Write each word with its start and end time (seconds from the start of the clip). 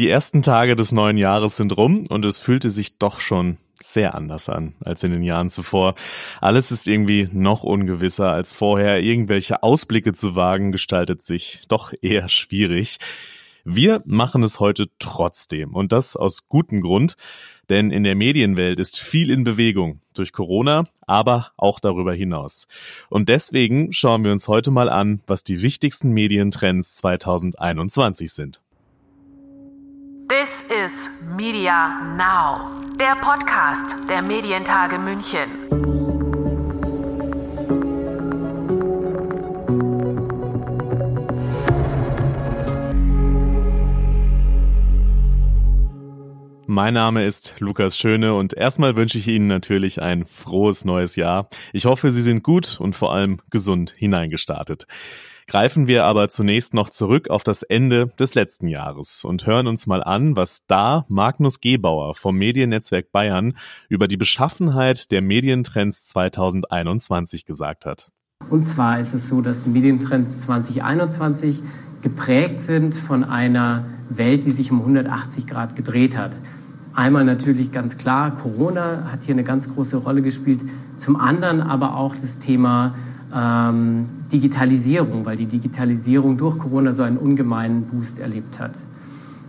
Die 0.00 0.08
ersten 0.08 0.40
Tage 0.40 0.76
des 0.76 0.92
neuen 0.92 1.18
Jahres 1.18 1.58
sind 1.58 1.76
rum 1.76 2.06
und 2.08 2.24
es 2.24 2.38
fühlte 2.38 2.70
sich 2.70 2.96
doch 2.96 3.20
schon 3.20 3.58
sehr 3.82 4.14
anders 4.14 4.48
an 4.48 4.72
als 4.82 5.04
in 5.04 5.10
den 5.10 5.22
Jahren 5.22 5.50
zuvor. 5.50 5.94
Alles 6.40 6.72
ist 6.72 6.88
irgendwie 6.88 7.28
noch 7.30 7.64
ungewisser 7.64 8.32
als 8.32 8.54
vorher. 8.54 9.02
Irgendwelche 9.02 9.62
Ausblicke 9.62 10.14
zu 10.14 10.34
wagen 10.34 10.72
gestaltet 10.72 11.20
sich 11.20 11.60
doch 11.68 11.92
eher 12.00 12.30
schwierig. 12.30 12.96
Wir 13.66 14.02
machen 14.06 14.42
es 14.42 14.58
heute 14.58 14.86
trotzdem 14.98 15.74
und 15.74 15.92
das 15.92 16.16
aus 16.16 16.48
gutem 16.48 16.80
Grund, 16.80 17.18
denn 17.68 17.90
in 17.90 18.02
der 18.02 18.14
Medienwelt 18.14 18.80
ist 18.80 18.98
viel 18.98 19.30
in 19.30 19.44
Bewegung 19.44 20.00
durch 20.14 20.32
Corona, 20.32 20.84
aber 21.06 21.52
auch 21.58 21.78
darüber 21.78 22.14
hinaus. 22.14 22.68
Und 23.10 23.28
deswegen 23.28 23.92
schauen 23.92 24.24
wir 24.24 24.32
uns 24.32 24.48
heute 24.48 24.70
mal 24.70 24.88
an, 24.88 25.20
was 25.26 25.44
die 25.44 25.60
wichtigsten 25.60 26.12
Medientrends 26.12 26.96
2021 26.96 28.32
sind. 28.32 28.62
This 30.30 30.62
is 30.70 31.10
Media 31.36 32.04
Now, 32.16 32.70
der 32.96 33.16
Podcast 33.16 33.96
der 34.08 34.22
Medientage 34.22 34.96
München. 34.96 35.40
Mein 46.68 46.94
Name 46.94 47.24
ist 47.24 47.56
Lukas 47.58 47.98
Schöne 47.98 48.34
und 48.34 48.54
erstmal 48.54 48.94
wünsche 48.94 49.18
ich 49.18 49.26
Ihnen 49.26 49.48
natürlich 49.48 50.00
ein 50.00 50.24
frohes 50.24 50.84
neues 50.84 51.16
Jahr. 51.16 51.48
Ich 51.72 51.86
hoffe, 51.86 52.12
Sie 52.12 52.22
sind 52.22 52.44
gut 52.44 52.78
und 52.78 52.94
vor 52.94 53.12
allem 53.12 53.38
gesund 53.50 53.96
hineingestartet. 53.98 54.86
Greifen 55.46 55.86
wir 55.86 56.04
aber 56.04 56.28
zunächst 56.28 56.74
noch 56.74 56.90
zurück 56.90 57.30
auf 57.30 57.42
das 57.44 57.62
Ende 57.62 58.08
des 58.18 58.34
letzten 58.34 58.68
Jahres 58.68 59.24
und 59.24 59.46
hören 59.46 59.66
uns 59.66 59.86
mal 59.86 60.02
an, 60.02 60.36
was 60.36 60.64
da 60.66 61.04
Magnus 61.08 61.60
Gebauer 61.60 62.14
vom 62.14 62.36
Mediennetzwerk 62.36 63.12
Bayern 63.12 63.56
über 63.88 64.08
die 64.08 64.16
Beschaffenheit 64.16 65.10
der 65.10 65.22
Medientrends 65.22 66.06
2021 66.06 67.44
gesagt 67.46 67.86
hat. 67.86 68.10
Und 68.48 68.64
zwar 68.64 69.00
ist 69.00 69.14
es 69.14 69.28
so, 69.28 69.42
dass 69.42 69.64
die 69.64 69.70
Medientrends 69.70 70.40
2021 70.40 71.62
geprägt 72.02 72.60
sind 72.60 72.94
von 72.94 73.24
einer 73.24 73.84
Welt, 74.08 74.44
die 74.44 74.50
sich 74.50 74.72
um 74.72 74.80
180 74.80 75.46
Grad 75.46 75.76
gedreht 75.76 76.16
hat. 76.16 76.32
Einmal 76.94 77.24
natürlich 77.24 77.70
ganz 77.70 77.98
klar, 77.98 78.34
Corona 78.34 79.08
hat 79.12 79.24
hier 79.24 79.34
eine 79.34 79.44
ganz 79.44 79.72
große 79.72 79.98
Rolle 79.98 80.22
gespielt. 80.22 80.60
Zum 80.98 81.16
anderen 81.16 81.60
aber 81.60 81.96
auch 81.96 82.16
das 82.16 82.38
Thema 82.38 82.94
ähm, 83.34 84.06
Digitalisierung, 84.32 85.24
weil 85.24 85.36
die 85.36 85.46
Digitalisierung 85.46 86.36
durch 86.36 86.58
Corona 86.58 86.92
so 86.92 87.02
einen 87.02 87.16
ungemeinen 87.16 87.82
Boost 87.82 88.18
erlebt 88.18 88.58
hat. 88.58 88.72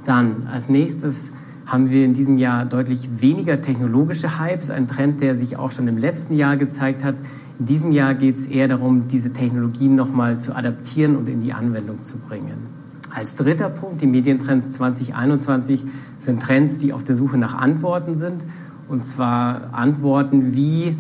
Dann 0.06 0.48
als 0.52 0.70
nächstes 0.70 1.32
haben 1.66 1.90
wir 1.90 2.04
in 2.04 2.14
diesem 2.14 2.38
Jahr 2.38 2.66
deutlich 2.66 3.22
weniger 3.22 3.62
technologische 3.62 4.40
Hypes, 4.40 4.70
ein 4.70 4.88
Trend, 4.88 5.22
der 5.22 5.36
sich 5.36 5.58
auch 5.58 5.72
schon 5.72 5.88
im 5.88 5.98
letzten 5.98 6.36
Jahr 6.36 6.58
gezeigt 6.58 7.04
hat. 7.04 7.16
In 7.60 7.66
diesem 7.66 7.92
Jahr 7.92 8.14
geht 8.14 8.36
es 8.36 8.48
eher 8.48 8.68
darum, 8.68 9.08
diese 9.08 9.32
Technologien 9.32 9.96
nochmal 9.96 10.40
zu 10.40 10.56
adaptieren 10.56 11.16
und 11.16 11.30
in 11.30 11.42
die 11.42 11.54
Anwendung 11.54 12.04
zu 12.04 12.18
bringen. 12.18 12.82
Als 13.14 13.36
dritter 13.36 13.70
Punkt, 13.70 14.02
die 14.02 14.08
Medientrends 14.08 14.72
2021 14.72 15.86
sind 16.20 16.42
Trends, 16.42 16.80
die 16.80 16.94
auf 16.94 17.04
der 17.04 17.16
Suche 17.16 17.38
nach 17.38 17.56
Antworten 17.56 18.16
sind. 18.16 18.44
Und 18.88 19.06
zwar 19.06 19.74
Antworten, 19.74 20.54
wie 20.54 20.98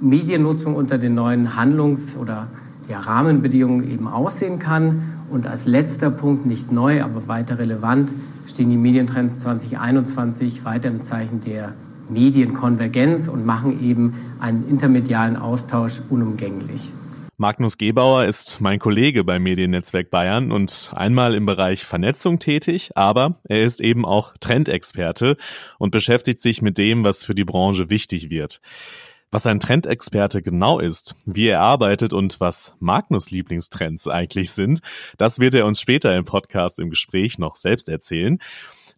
Mediennutzung 0.00 0.74
unter 0.76 0.98
den 0.98 1.14
neuen 1.14 1.56
Handlungs- 1.56 2.16
oder 2.16 2.48
ja, 2.88 3.00
Rahmenbedingungen 3.00 3.90
eben 3.90 4.08
aussehen 4.08 4.58
kann. 4.58 5.02
Und 5.30 5.46
als 5.46 5.66
letzter 5.66 6.10
Punkt, 6.10 6.46
nicht 6.46 6.72
neu, 6.72 7.02
aber 7.02 7.28
weiter 7.28 7.58
relevant, 7.58 8.10
stehen 8.46 8.70
die 8.70 8.76
Medientrends 8.76 9.40
2021 9.40 10.64
weiter 10.64 10.88
im 10.88 11.02
Zeichen 11.02 11.40
der 11.40 11.74
Medienkonvergenz 12.08 13.28
und 13.28 13.44
machen 13.44 13.84
eben 13.84 14.14
einen 14.40 14.66
intermedialen 14.68 15.36
Austausch 15.36 16.00
unumgänglich. 16.08 16.92
Magnus 17.40 17.78
Gebauer 17.78 18.24
ist 18.24 18.60
mein 18.60 18.80
Kollege 18.80 19.22
beim 19.22 19.44
Mediennetzwerk 19.44 20.10
Bayern 20.10 20.50
und 20.50 20.90
einmal 20.92 21.34
im 21.34 21.46
Bereich 21.46 21.84
Vernetzung 21.84 22.40
tätig, 22.40 22.90
aber 22.96 23.38
er 23.44 23.62
ist 23.62 23.80
eben 23.80 24.04
auch 24.04 24.34
Trendexperte 24.40 25.36
und 25.78 25.92
beschäftigt 25.92 26.40
sich 26.40 26.62
mit 26.62 26.78
dem, 26.78 27.04
was 27.04 27.22
für 27.22 27.36
die 27.36 27.44
Branche 27.44 27.90
wichtig 27.90 28.28
wird. 28.28 28.60
Was 29.30 29.46
ein 29.46 29.60
Trendexperte 29.60 30.40
genau 30.40 30.78
ist, 30.78 31.14
wie 31.26 31.48
er 31.48 31.60
arbeitet 31.60 32.14
und 32.14 32.40
was 32.40 32.72
Magnus 32.80 33.30
Lieblingstrends 33.30 34.08
eigentlich 34.08 34.52
sind, 34.52 34.80
das 35.18 35.38
wird 35.38 35.52
er 35.54 35.66
uns 35.66 35.82
später 35.82 36.16
im 36.16 36.24
Podcast 36.24 36.80
im 36.80 36.88
Gespräch 36.88 37.38
noch 37.38 37.56
selbst 37.56 37.90
erzählen. 37.90 38.38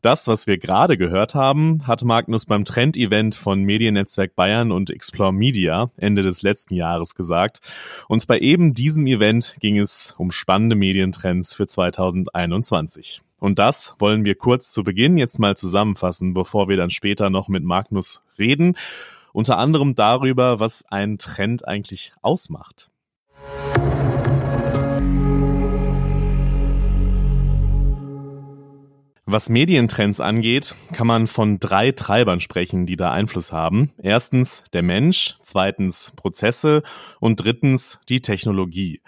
Das, 0.03 0.29
was 0.29 0.47
wir 0.47 0.59
gerade 0.59 0.97
gehört 0.97 1.35
haben, 1.35 1.87
hat 1.87 2.05
Magnus 2.05 2.47
beim 2.47 2.65
Trend-Event 2.65 3.35
von 3.35 3.63
Mediennetzwerk 3.65 4.37
Bayern 4.37 4.71
und 4.71 4.91
Explore 4.91 5.33
Media 5.33 5.91
Ende 5.97 6.23
des 6.23 6.43
letzten 6.43 6.75
Jahres 6.75 7.17
gesagt. 7.17 7.61
Und 8.09 8.27
bei 8.29 8.39
eben 8.39 8.73
diesem 8.73 9.09
Event 9.09 9.57
ging 9.59 9.79
es 9.79 10.15
um 10.17 10.31
spannende 10.31 10.77
Medientrends 10.77 11.55
für 11.55 11.67
2021. 11.67 13.21
Und 13.41 13.59
das 13.59 13.97
wollen 13.99 14.25
wir 14.25 14.37
kurz 14.37 14.73
zu 14.73 14.85
Beginn 14.85 15.19
jetzt 15.19 15.39
mal 15.41 15.57
zusammenfassen, 15.57 16.35
bevor 16.35 16.69
wir 16.69 16.77
dann 16.77 16.91
später 16.91 17.29
noch 17.29 17.49
mit 17.49 17.65
Magnus 17.65 18.23
reden. 18.39 18.77
Unter 19.33 19.59
anderem 19.59 19.95
darüber, 19.95 20.61
was 20.61 20.85
ein 20.91 21.19
Trend 21.19 21.67
eigentlich 21.67 22.13
ausmacht. 22.23 22.91
Was 29.33 29.49
Medientrends 29.49 30.19
angeht, 30.19 30.75
kann 30.93 31.07
man 31.07 31.29
von 31.29 31.61
drei 31.61 31.93
Treibern 31.93 32.41
sprechen, 32.41 32.85
die 32.85 32.97
da 32.97 33.13
Einfluss 33.13 33.53
haben. 33.53 33.93
Erstens 34.03 34.65
der 34.73 34.83
Mensch, 34.83 35.37
zweitens 35.45 36.13
Prozesse 36.17 36.83
und 37.21 37.37
drittens 37.37 38.01
die 38.09 38.23
Technologie. 38.23 39.01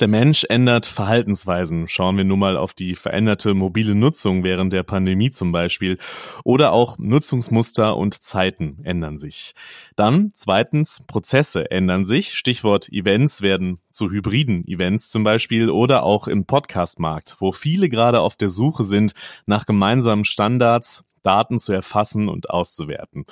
Der 0.00 0.08
Mensch 0.08 0.46
ändert 0.48 0.86
Verhaltensweisen. 0.86 1.86
Schauen 1.86 2.16
wir 2.16 2.24
nun 2.24 2.38
mal 2.38 2.56
auf 2.56 2.72
die 2.72 2.94
veränderte 2.94 3.52
mobile 3.52 3.94
Nutzung 3.94 4.44
während 4.44 4.72
der 4.72 4.82
Pandemie 4.82 5.30
zum 5.30 5.52
Beispiel. 5.52 5.98
Oder 6.42 6.72
auch 6.72 6.96
Nutzungsmuster 6.96 7.98
und 7.98 8.22
Zeiten 8.22 8.78
ändern 8.82 9.18
sich. 9.18 9.52
Dann 9.96 10.30
zweitens, 10.32 11.02
Prozesse 11.06 11.70
ändern 11.70 12.06
sich. 12.06 12.32
Stichwort 12.32 12.88
Events 12.88 13.42
werden 13.42 13.78
zu 13.92 14.10
hybriden 14.10 14.66
Events 14.66 15.10
zum 15.10 15.22
Beispiel 15.22 15.68
oder 15.68 16.02
auch 16.02 16.28
im 16.28 16.46
Podcastmarkt, 16.46 17.36
wo 17.38 17.52
viele 17.52 17.90
gerade 17.90 18.20
auf 18.20 18.36
der 18.36 18.48
Suche 18.48 18.84
sind 18.84 19.12
nach 19.44 19.66
gemeinsamen 19.66 20.24
Standards, 20.24 21.04
Daten 21.20 21.58
zu 21.58 21.74
erfassen 21.74 22.30
und 22.30 22.48
auszuwerten. 22.48 23.26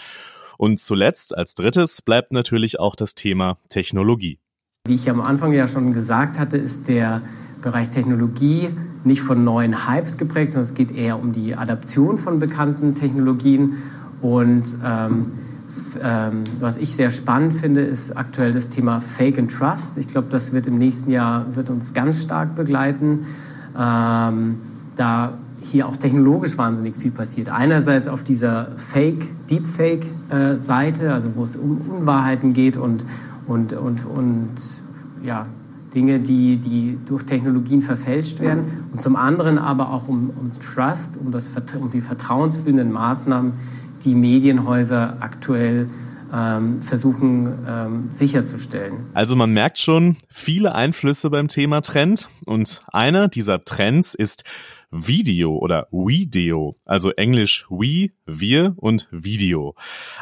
Und 0.59 0.81
zuletzt 0.81 1.35
als 1.35 1.55
drittes 1.55 2.03
bleibt 2.03 2.33
natürlich 2.33 2.79
auch 2.79 2.95
das 2.95 3.15
Thema 3.15 3.57
Technologie. 3.71 4.39
Wie 4.89 4.95
ich 4.95 5.11
am 5.11 5.21
Anfang 5.21 5.53
ja 5.53 5.67
schon 5.67 5.93
gesagt 5.93 6.39
hatte, 6.39 6.57
ist 6.57 6.89
der 6.89 7.21
Bereich 7.61 7.91
Technologie 7.91 8.71
nicht 9.05 9.21
von 9.21 9.45
neuen 9.45 9.87
Hypes 9.87 10.17
geprägt, 10.17 10.53
sondern 10.53 10.65
es 10.65 10.75
geht 10.75 10.97
eher 10.97 11.21
um 11.21 11.33
die 11.33 11.55
Adaption 11.55 12.17
von 12.17 12.41
bekannten 12.41 12.95
Technologien. 12.95 13.75
Und 14.23 14.65
ähm, 14.83 15.27
ähm, 16.03 16.45
was 16.59 16.79
ich 16.79 16.97
sehr 16.97 17.11
spannend 17.11 17.53
finde, 17.53 17.83
ist 17.83 18.17
aktuell 18.17 18.55
das 18.55 18.71
Thema 18.71 19.03
Fake 19.03 19.39
and 19.39 19.53
Trust. 19.53 19.99
Ich 19.99 20.09
glaube, 20.09 20.29
das 20.31 20.55
wird 20.55 20.67
im 20.67 20.79
nächsten 20.79 21.11
Jahr 21.11 21.55
wird 21.55 21.69
uns 21.69 21.93
ganz 21.93 22.23
stark 22.23 22.57
begleiten, 22.57 23.27
ähm, 23.79 24.57
da 24.97 25.35
hier 25.61 25.87
auch 25.87 25.99
technologisch 25.99 26.57
wahnsinnig 26.57 26.97
viel 26.97 27.11
passiert. 27.11 27.51
Einerseits 27.51 28.09
auf 28.09 28.23
dieser 28.23 28.69
Fake, 28.77 29.27
Deepfake-Seite, 29.51 31.05
äh, 31.05 31.11
also 31.11 31.37
wo 31.37 31.45
es 31.45 31.57
um 31.57 31.77
Unwahrheiten 31.77 32.55
geht 32.55 32.79
und 32.79 33.05
und, 33.49 33.73
und, 33.73 34.05
und 34.05 34.51
ja, 35.23 35.47
Dinge, 35.95 36.21
die, 36.21 36.57
die 36.57 36.99
durch 37.07 37.25
Technologien 37.25 37.81
verfälscht 37.81 38.41
werden. 38.41 38.89
Und 38.93 39.01
zum 39.01 39.17
anderen 39.17 39.59
aber 39.59 39.93
auch 39.93 40.09
um, 40.09 40.31
um 40.31 40.53
Trust, 40.61 41.17
um, 41.17 41.33
das, 41.33 41.51
um 41.81 41.91
die 41.91 42.01
vertrauensbildenden 42.01 42.93
Maßnahmen, 42.93 43.53
die 44.05 44.15
Medienhäuser 44.15 45.17
aktuell 45.21 45.89
ähm, 46.33 46.83
versuchen 46.83 47.53
ähm, 47.67 48.09
sicherzustellen. 48.11 49.07
Also 49.15 49.35
man 49.35 49.51
merkt 49.51 49.79
schon 49.79 50.17
viele 50.29 50.75
Einflüsse 50.75 51.31
beim 51.31 51.49
Thema 51.49 51.81
Trend 51.81 52.29
und 52.45 52.83
einer 52.93 53.29
dieser 53.29 53.65
Trends 53.65 54.15
ist 54.15 54.45
Video 54.91 55.57
oder 55.57 55.87
Video, 55.91 56.77
also 56.87 57.11
Englisch 57.11 57.67
We, 57.69 58.11
wir 58.27 58.75
und 58.77 59.09
Video. 59.11 59.75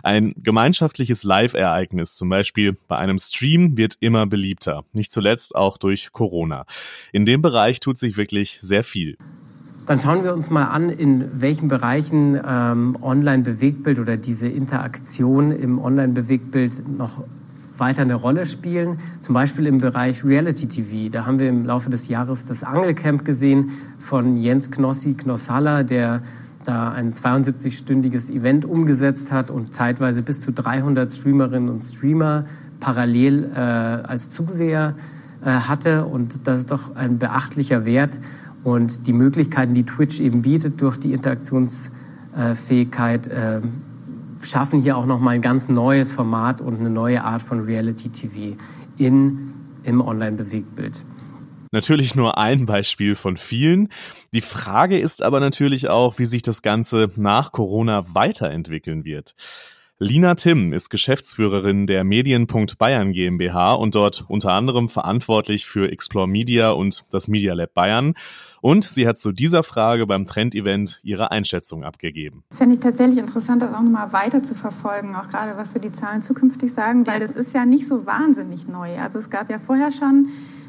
Ein 0.02 0.34
gemeinschaftliches 0.36 1.22
Live-Ereignis, 1.22 2.16
zum 2.16 2.28
Beispiel 2.28 2.76
bei 2.88 2.96
einem 2.96 3.18
Stream, 3.18 3.76
wird 3.76 3.96
immer 4.00 4.26
beliebter, 4.26 4.84
nicht 4.92 5.12
zuletzt 5.12 5.54
auch 5.54 5.78
durch 5.78 6.12
Corona. 6.12 6.66
In 7.12 7.24
dem 7.24 7.42
Bereich 7.42 7.80
tut 7.80 7.98
sich 7.98 8.16
wirklich 8.16 8.58
sehr 8.60 8.82
viel. 8.82 9.16
Dann 9.86 10.00
schauen 10.00 10.24
wir 10.24 10.32
uns 10.32 10.50
mal 10.50 10.64
an, 10.64 10.90
in 10.90 11.40
welchen 11.40 11.68
Bereichen 11.68 12.40
ähm, 12.44 12.98
Online-Bewegtbild 13.00 14.00
oder 14.00 14.16
diese 14.16 14.48
Interaktion 14.48 15.52
im 15.52 15.78
Online-Bewegtbild 15.78 16.88
noch 16.98 17.22
weiter 17.78 18.02
eine 18.02 18.14
Rolle 18.14 18.46
spielen. 18.46 18.98
Zum 19.20 19.34
Beispiel 19.34 19.66
im 19.66 19.78
Bereich 19.78 20.24
Reality 20.24 20.66
TV. 20.66 21.10
Da 21.10 21.26
haben 21.26 21.38
wir 21.38 21.48
im 21.48 21.64
Laufe 21.64 21.90
des 21.90 22.08
Jahres 22.08 22.46
das 22.46 22.64
Angelcamp 22.64 23.24
gesehen 23.24 23.70
von 23.98 24.36
Jens 24.36 24.70
Knossi 24.70 25.14
Knossalla, 25.14 25.82
der 25.82 26.22
da 26.64 26.90
ein 26.90 27.12
72-stündiges 27.12 28.30
Event 28.30 28.64
umgesetzt 28.64 29.32
hat 29.32 29.50
und 29.50 29.72
zeitweise 29.72 30.22
bis 30.22 30.40
zu 30.40 30.52
300 30.52 31.12
Streamerinnen 31.12 31.68
und 31.68 31.80
Streamer 31.80 32.44
parallel 32.80 33.52
äh, 33.54 33.58
als 33.58 34.30
Zuseher 34.30 34.92
äh, 35.44 35.50
hatte. 35.50 36.06
Und 36.06 36.46
das 36.46 36.60
ist 36.60 36.72
doch 36.72 36.96
ein 36.96 37.18
beachtlicher 37.18 37.84
Wert. 37.84 38.18
Und 38.64 39.06
die 39.06 39.12
Möglichkeiten, 39.12 39.74
die 39.74 39.84
Twitch 39.84 40.18
eben 40.20 40.42
bietet 40.42 40.80
durch 40.80 40.98
die 40.98 41.12
Interaktionsfähigkeit, 41.12 43.28
äh, 43.28 43.60
schaffen 44.48 44.80
hier 44.80 44.96
auch 44.96 45.06
nochmal 45.06 45.34
ein 45.34 45.42
ganz 45.42 45.68
neues 45.68 46.12
Format 46.12 46.60
und 46.60 46.78
eine 46.80 46.90
neue 46.90 47.22
Art 47.24 47.42
von 47.42 47.60
Reality 47.60 48.08
TV 48.08 48.56
in, 48.96 49.52
im 49.84 50.00
Online-Bewegtbild. 50.00 51.04
Natürlich 51.72 52.14
nur 52.14 52.38
ein 52.38 52.64
Beispiel 52.64 53.14
von 53.14 53.36
vielen. 53.36 53.88
Die 54.32 54.40
Frage 54.40 54.98
ist 54.98 55.22
aber 55.22 55.40
natürlich 55.40 55.88
auch, 55.88 56.18
wie 56.18 56.24
sich 56.24 56.42
das 56.42 56.62
Ganze 56.62 57.10
nach 57.16 57.52
Corona 57.52 58.14
weiterentwickeln 58.14 59.04
wird. 59.04 59.34
Lina 59.98 60.34
Timm 60.34 60.74
ist 60.74 60.90
Geschäftsführerin 60.90 61.86
der 61.86 62.04
Medienpunkt 62.04 62.76
Bayern 62.76 63.12
GmbH 63.12 63.72
und 63.72 63.94
dort 63.94 64.26
unter 64.28 64.52
anderem 64.52 64.90
verantwortlich 64.90 65.64
für 65.64 65.90
Explore 65.90 66.28
Media 66.28 66.68
und 66.72 67.06
das 67.10 67.28
Media 67.28 67.54
Lab 67.54 67.72
Bayern. 67.72 68.12
Und 68.60 68.84
sie 68.84 69.08
hat 69.08 69.16
zu 69.16 69.32
dieser 69.32 69.62
Frage 69.62 70.06
beim 70.06 70.26
Trend-Event 70.26 71.00
ihre 71.02 71.30
Einschätzung 71.30 71.82
abgegeben. 71.82 72.44
Das 72.50 72.58
finde 72.58 72.74
ich 72.74 72.80
tatsächlich 72.80 73.16
interessant, 73.16 73.62
das 73.62 73.72
auch 73.72 73.80
nochmal 73.80 74.12
weiter 74.12 74.42
zu 74.42 74.54
verfolgen, 74.54 75.16
auch 75.16 75.30
gerade 75.30 75.56
was 75.56 75.72
für 75.72 75.80
die 75.80 75.92
Zahlen 75.92 76.20
zukünftig 76.20 76.74
sagen, 76.74 77.06
weil 77.06 77.18
das 77.18 77.30
ist 77.30 77.54
ja 77.54 77.64
nicht 77.64 77.88
so 77.88 78.04
wahnsinnig 78.04 78.68
neu. 78.68 78.98
Also 78.98 79.18
es 79.18 79.30
gab 79.30 79.48
ja 79.48 79.58
vorher 79.58 79.92
schon 79.92 80.28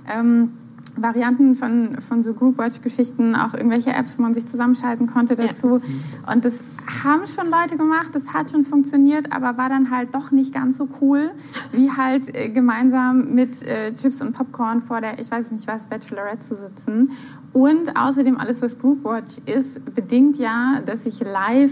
ähm, 0.10 0.54
Varianten 1.02 1.56
von, 1.56 2.00
von 2.02 2.24
so 2.24 2.34
Groupwatch-Geschichten, 2.34 3.36
auch 3.36 3.54
irgendwelche 3.54 3.92
Apps, 3.92 4.18
wo 4.18 4.24
man 4.24 4.34
sich 4.34 4.46
zusammenschalten 4.46 5.08
konnte 5.08 5.36
dazu. 5.36 5.82
Ja. 6.26 6.34
Und 6.34 6.46
das 6.46 6.64
haben 7.04 7.26
schon 7.28 7.50
Leute 7.50 7.78
gemacht, 7.78 8.14
das 8.14 8.34
hat 8.34 8.52
schon 8.52 8.64
funktioniert, 8.64 9.34
aber 9.34 9.58
war 9.58 9.70
dann 9.70 9.92
halt 9.92 10.14
doch 10.14 10.32
nicht 10.32 10.54
ganz 10.54 10.78
so 10.78 10.88
cool, 11.02 11.32
wie 11.72 11.92
halt 11.92 12.34
äh, 12.36 12.50
gemeinsam 12.50 13.34
mit 13.34 13.64
äh, 13.64 13.94
Chips 13.94 14.22
und 14.22 14.34
Popcorn 14.34 14.82
vor 14.82 15.02
der, 15.02 15.20
ich 15.20 15.30
weiß 15.30 15.52
nicht 15.52 15.68
was, 15.68 15.88
Bachelorette 15.88 16.40
zu 16.40 16.56
sitzen. 16.56 17.10
Und 17.54 17.98
außerdem 17.98 18.38
alles, 18.38 18.62
was 18.62 18.78
Groupwatch 18.80 19.40
ist, 19.46 19.84
bedingt 19.96 20.38
ja, 20.38 20.82
dass 20.86 21.06
ich 21.06 21.20
live 21.22 21.72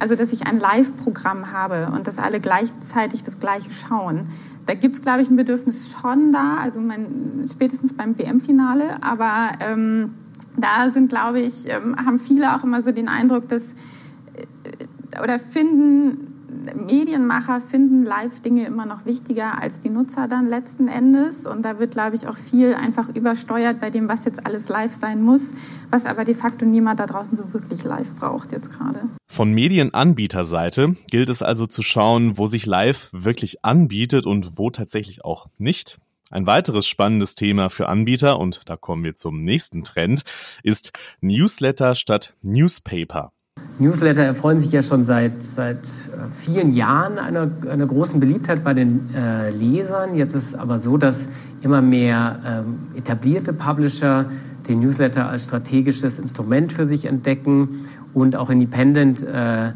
also 0.00 0.14
dass 0.14 0.32
ich 0.32 0.46
ein 0.46 0.60
Live-Programm 0.60 1.52
habe 1.52 1.88
und 1.92 2.06
dass 2.06 2.18
alle 2.18 2.38
gleichzeitig 2.38 3.22
das 3.22 3.40
Gleiche 3.40 3.70
schauen 3.70 4.28
da 4.68 4.74
gibt 4.74 4.96
es, 4.96 5.00
glaube 5.00 5.22
ich, 5.22 5.30
ein 5.30 5.36
Bedürfnis 5.36 5.90
schon 5.90 6.30
da, 6.30 6.58
also 6.58 6.78
mein, 6.78 7.46
spätestens 7.50 7.94
beim 7.94 8.18
WM-Finale. 8.18 9.02
Aber 9.02 9.48
ähm, 9.60 10.12
da 10.58 10.90
sind, 10.90 11.08
glaube 11.08 11.40
ich, 11.40 11.66
ähm, 11.70 11.96
haben 11.96 12.18
viele 12.18 12.54
auch 12.54 12.64
immer 12.64 12.82
so 12.82 12.92
den 12.92 13.08
Eindruck, 13.08 13.48
dass 13.48 13.72
äh, 13.72 15.22
oder 15.22 15.38
finden 15.38 16.27
Medienmacher 16.74 17.60
finden 17.60 18.04
Live-Dinge 18.04 18.66
immer 18.66 18.86
noch 18.86 19.04
wichtiger 19.04 19.60
als 19.60 19.80
die 19.80 19.90
Nutzer 19.90 20.28
dann 20.28 20.48
letzten 20.48 20.88
Endes. 20.88 21.46
Und 21.46 21.64
da 21.64 21.78
wird, 21.78 21.92
glaube 21.92 22.16
ich, 22.16 22.26
auch 22.26 22.36
viel 22.36 22.74
einfach 22.74 23.08
übersteuert 23.14 23.80
bei 23.80 23.90
dem, 23.90 24.08
was 24.08 24.24
jetzt 24.24 24.46
alles 24.46 24.68
live 24.68 24.92
sein 24.92 25.22
muss, 25.22 25.52
was 25.90 26.06
aber 26.06 26.24
de 26.24 26.34
facto 26.34 26.64
niemand 26.64 27.00
da 27.00 27.06
draußen 27.06 27.36
so 27.36 27.52
wirklich 27.52 27.84
live 27.84 28.14
braucht 28.14 28.52
jetzt 28.52 28.70
gerade. 28.70 29.00
Von 29.30 29.52
Medienanbieterseite 29.52 30.96
gilt 31.10 31.28
es 31.28 31.42
also 31.42 31.66
zu 31.66 31.82
schauen, 31.82 32.38
wo 32.38 32.46
sich 32.46 32.66
live 32.66 33.10
wirklich 33.12 33.64
anbietet 33.64 34.26
und 34.26 34.58
wo 34.58 34.70
tatsächlich 34.70 35.24
auch 35.24 35.48
nicht. 35.58 35.98
Ein 36.30 36.46
weiteres 36.46 36.86
spannendes 36.86 37.34
Thema 37.34 37.70
für 37.70 37.88
Anbieter, 37.88 38.38
und 38.38 38.60
da 38.68 38.76
kommen 38.76 39.04
wir 39.04 39.14
zum 39.14 39.40
nächsten 39.40 39.82
Trend, 39.82 40.24
ist 40.62 40.92
Newsletter 41.20 41.94
statt 41.94 42.34
Newspaper. 42.42 43.32
Newsletter 43.78 44.24
erfreuen 44.24 44.58
sich 44.58 44.72
ja 44.72 44.82
schon 44.82 45.04
seit, 45.04 45.42
seit 45.42 45.78
äh, 45.78 46.28
vielen 46.36 46.72
Jahren 46.72 47.18
einer, 47.18 47.50
einer 47.70 47.86
großen 47.86 48.18
Beliebtheit 48.18 48.64
bei 48.64 48.74
den 48.74 49.14
äh, 49.14 49.50
Lesern. 49.50 50.16
Jetzt 50.16 50.34
ist 50.34 50.54
aber 50.54 50.78
so, 50.78 50.96
dass 50.96 51.28
immer 51.62 51.82
mehr 51.82 52.38
ähm, 52.46 52.78
etablierte 52.96 53.52
Publisher 53.52 54.26
den 54.68 54.80
Newsletter 54.80 55.28
als 55.28 55.44
strategisches 55.44 56.18
Instrument 56.18 56.72
für 56.72 56.86
sich 56.86 57.06
entdecken 57.06 57.88
und 58.14 58.36
auch 58.36 58.50
Independent 58.50 59.22
äh, 59.22 59.68
äh, 59.68 59.72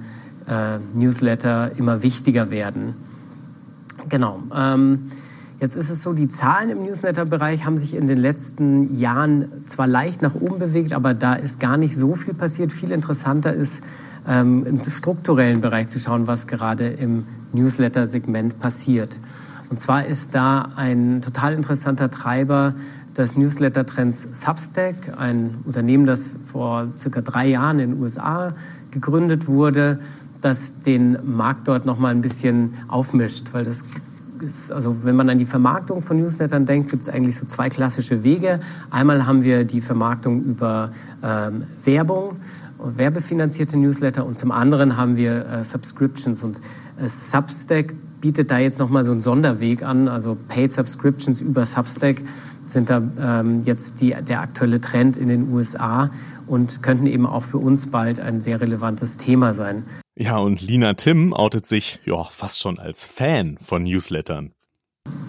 Newsletter 0.94 1.70
immer 1.76 2.02
wichtiger 2.02 2.50
werden. 2.50 2.94
Genau. 4.08 4.42
Ähm, 4.54 5.10
Jetzt 5.62 5.76
ist 5.76 5.90
es 5.90 6.02
so, 6.02 6.12
die 6.12 6.26
Zahlen 6.26 6.70
im 6.70 6.82
Newsletter-Bereich 6.82 7.64
haben 7.64 7.78
sich 7.78 7.94
in 7.94 8.08
den 8.08 8.18
letzten 8.18 8.96
Jahren 8.96 9.46
zwar 9.66 9.86
leicht 9.86 10.20
nach 10.20 10.34
oben 10.34 10.58
bewegt, 10.58 10.92
aber 10.92 11.14
da 11.14 11.34
ist 11.34 11.60
gar 11.60 11.76
nicht 11.76 11.96
so 11.96 12.16
viel 12.16 12.34
passiert. 12.34 12.72
Viel 12.72 12.90
interessanter 12.90 13.52
ist, 13.52 13.80
ähm, 14.26 14.66
im 14.66 14.82
strukturellen 14.82 15.60
Bereich 15.60 15.86
zu 15.86 16.00
schauen, 16.00 16.26
was 16.26 16.48
gerade 16.48 16.88
im 16.88 17.26
Newsletter-Segment 17.52 18.58
passiert. 18.58 19.16
Und 19.70 19.78
zwar 19.78 20.04
ist 20.04 20.34
da 20.34 20.72
ein 20.74 21.22
total 21.22 21.52
interessanter 21.52 22.10
Treiber 22.10 22.74
des 23.16 23.36
Newsletter-Trends 23.36 24.30
Substack, 24.32 25.16
ein 25.16 25.58
Unternehmen, 25.64 26.06
das 26.06 26.40
vor 26.42 26.88
circa 26.96 27.20
drei 27.20 27.46
Jahren 27.46 27.78
in 27.78 27.92
den 27.92 28.02
USA 28.02 28.52
gegründet 28.90 29.46
wurde, 29.46 30.00
das 30.40 30.80
den 30.80 31.18
Markt 31.36 31.68
dort 31.68 31.86
nochmal 31.86 32.10
ein 32.10 32.20
bisschen 32.20 32.74
aufmischt, 32.88 33.52
weil 33.52 33.62
das 33.62 33.84
ist, 34.42 34.72
also 34.72 35.04
wenn 35.04 35.16
man 35.16 35.30
an 35.30 35.38
die 35.38 35.46
Vermarktung 35.46 36.02
von 36.02 36.18
Newslettern 36.18 36.66
denkt, 36.66 36.90
gibt 36.90 37.04
es 37.04 37.08
eigentlich 37.08 37.36
so 37.36 37.46
zwei 37.46 37.68
klassische 37.68 38.22
Wege. 38.22 38.60
Einmal 38.90 39.26
haben 39.26 39.42
wir 39.42 39.64
die 39.64 39.80
Vermarktung 39.80 40.42
über 40.42 40.90
ähm, 41.22 41.64
Werbung, 41.84 42.34
werbefinanzierte 42.78 43.78
Newsletter 43.78 44.26
und 44.26 44.38
zum 44.38 44.50
anderen 44.50 44.96
haben 44.96 45.16
wir 45.16 45.46
äh, 45.46 45.64
Subscriptions 45.64 46.42
und 46.42 46.58
äh, 47.00 47.08
Substack 47.08 47.94
bietet 48.20 48.50
da 48.50 48.58
jetzt 48.58 48.78
nochmal 48.78 49.04
so 49.04 49.12
einen 49.12 49.20
Sonderweg 49.20 49.82
an, 49.82 50.08
also 50.08 50.36
Paid 50.48 50.72
Subscriptions 50.72 51.40
über 51.40 51.66
Substack 51.66 52.22
sind 52.66 52.90
da 52.90 53.02
ähm, 53.20 53.62
jetzt 53.64 54.00
die, 54.00 54.14
der 54.14 54.40
aktuelle 54.40 54.80
Trend 54.80 55.16
in 55.16 55.28
den 55.28 55.52
USA 55.52 56.10
und 56.46 56.82
könnten 56.82 57.06
eben 57.06 57.26
auch 57.26 57.44
für 57.44 57.58
uns 57.58 57.88
bald 57.88 58.20
ein 58.20 58.40
sehr 58.40 58.60
relevantes 58.60 59.16
Thema 59.16 59.54
sein. 59.54 59.84
Ja, 60.14 60.36
und 60.36 60.60
Lina 60.60 60.92
Tim 60.94 61.32
outet 61.32 61.66
sich 61.66 62.00
ja 62.04 62.22
fast 62.24 62.60
schon 62.60 62.78
als 62.78 63.04
Fan 63.04 63.56
von 63.58 63.84
Newslettern. 63.84 64.52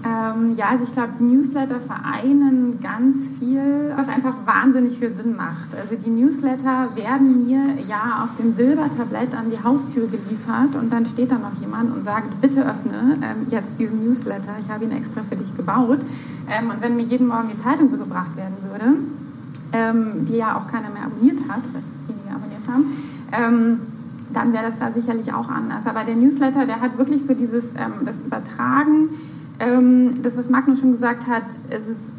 Ähm, 0.06 0.56
ja, 0.57 0.69
also 0.69 0.83
ich 0.83 0.91
glaube, 0.91 1.24
Newsletter 1.24 1.80
vereinen 1.80 2.81
ganz 2.81 3.39
viel, 3.39 3.94
was 3.95 4.09
einfach 4.09 4.45
wahnsinnig 4.45 5.00
viel 5.00 5.12
Sinn 5.12 5.38
macht. 5.38 5.74
Also 5.74 5.95
die 5.95 6.09
Newsletter 6.09 6.89
werden 6.95 7.47
mir 7.47 7.63
ja 7.88 8.25
auf 8.25 8.35
dem 8.38 8.53
Silbertablett 8.53 9.33
an 9.33 9.50
die 9.50 9.63
Haustür 9.63 10.07
geliefert 10.07 10.75
und 10.75 10.91
dann 10.91 11.05
steht 11.05 11.31
da 11.31 11.38
noch 11.38 11.60
jemand 11.62 11.96
und 11.96 12.03
sagt, 12.03 12.41
bitte 12.41 12.67
öffne 12.67 13.17
ähm, 13.24 13.48
jetzt 13.50 13.79
diesen 13.79 14.03
Newsletter, 14.03 14.51
ich 14.60 14.69
habe 14.69 14.84
ihn 14.84 14.91
extra 14.91 15.24
für 15.24 15.38
dich 15.38 15.55
gebaut. 15.55 16.00
Ähm, 16.51 16.69
und 16.69 16.81
wenn 16.81 16.98
mir 16.98 17.03
jeden 17.03 17.27
Morgen 17.27 17.50
die 17.50 17.58
Zeitung 17.58 17.89
so 17.89 17.96
gebracht 17.96 18.36
werden 18.36 18.58
würde, 18.69 18.98
ähm, 19.72 20.25
die 20.25 20.36
ja 20.36 20.58
auch 20.58 20.67
keiner 20.67 20.89
mehr 20.89 21.05
abonniert 21.05 21.39
hat, 21.48 21.62
oder 21.72 21.81
weniger 22.08 22.36
abonniert 22.36 22.67
haben, 22.67 22.86
ähm, 23.31 23.92
dann 24.34 24.54
wäre 24.54 24.66
das 24.66 24.78
da 24.78 24.92
sicherlich 24.92 25.34
auch 25.34 25.50
anders. 25.50 25.86
Aber 25.86 26.04
der 26.04 26.16
Newsletter, 26.16 26.66
der 26.66 26.82
hat 26.82 26.98
wirklich 26.98 27.25
so 27.25 27.34
dieses, 27.34 27.74
ähm, 27.74 28.06
das 28.06 28.22
Übertragen, 28.22 29.10
ähm, 29.60 30.22
das, 30.22 30.38
was 30.38 30.50
Magnus 30.50 30.80
schon 30.80 30.92
gesagt 30.92 31.28
hat, 31.28 31.44
es 31.70 31.88
ist 31.88 32.12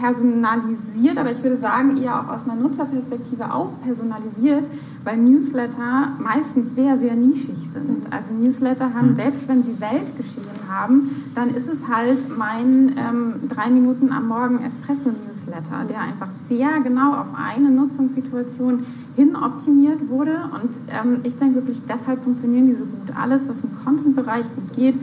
personalisiert, 0.00 1.18
aber 1.18 1.30
ich 1.30 1.42
würde 1.42 1.58
sagen, 1.58 1.96
eher 1.98 2.20
auch 2.20 2.28
aus 2.28 2.40
einer 2.44 2.54
Nutzerperspektive 2.54 3.52
auch 3.52 3.70
personalisiert, 3.84 4.64
weil 5.04 5.16
Newsletter 5.18 6.12
meistens 6.18 6.74
sehr, 6.74 6.98
sehr 6.98 7.14
nischig 7.14 7.58
sind. 7.58 8.10
Also 8.10 8.32
Newsletter 8.32 8.94
haben, 8.94 9.10
mhm. 9.10 9.16
selbst 9.16 9.48
wenn 9.48 9.62
sie 9.62 9.80
Weltgeschehen 9.80 10.46
haben, 10.68 11.10
dann 11.34 11.50
ist 11.50 11.68
es 11.68 11.88
halt 11.88 12.36
mein 12.36 12.92
ähm, 12.96 13.48
drei 13.48 13.68
Minuten 13.70 14.12
am 14.12 14.28
Morgen 14.28 14.62
Espresso-Newsletter, 14.64 15.84
der 15.88 16.00
einfach 16.00 16.28
sehr 16.48 16.80
genau 16.82 17.14
auf 17.14 17.28
eine 17.34 17.70
Nutzungssituation 17.70 18.84
hin 19.20 19.36
optimiert 19.36 20.08
wurde. 20.08 20.36
Und 20.54 20.80
ähm, 20.88 21.20
ich 21.24 21.36
denke 21.36 21.56
wirklich, 21.56 21.82
deshalb 21.86 22.22
funktionieren 22.22 22.66
die 22.66 22.72
so 22.72 22.86
gut. 22.86 23.14
Alles, 23.14 23.48
was 23.48 23.60
im 23.60 23.70
Content-Bereich 23.84 24.46
gut 24.54 24.72
geht, 24.74 24.94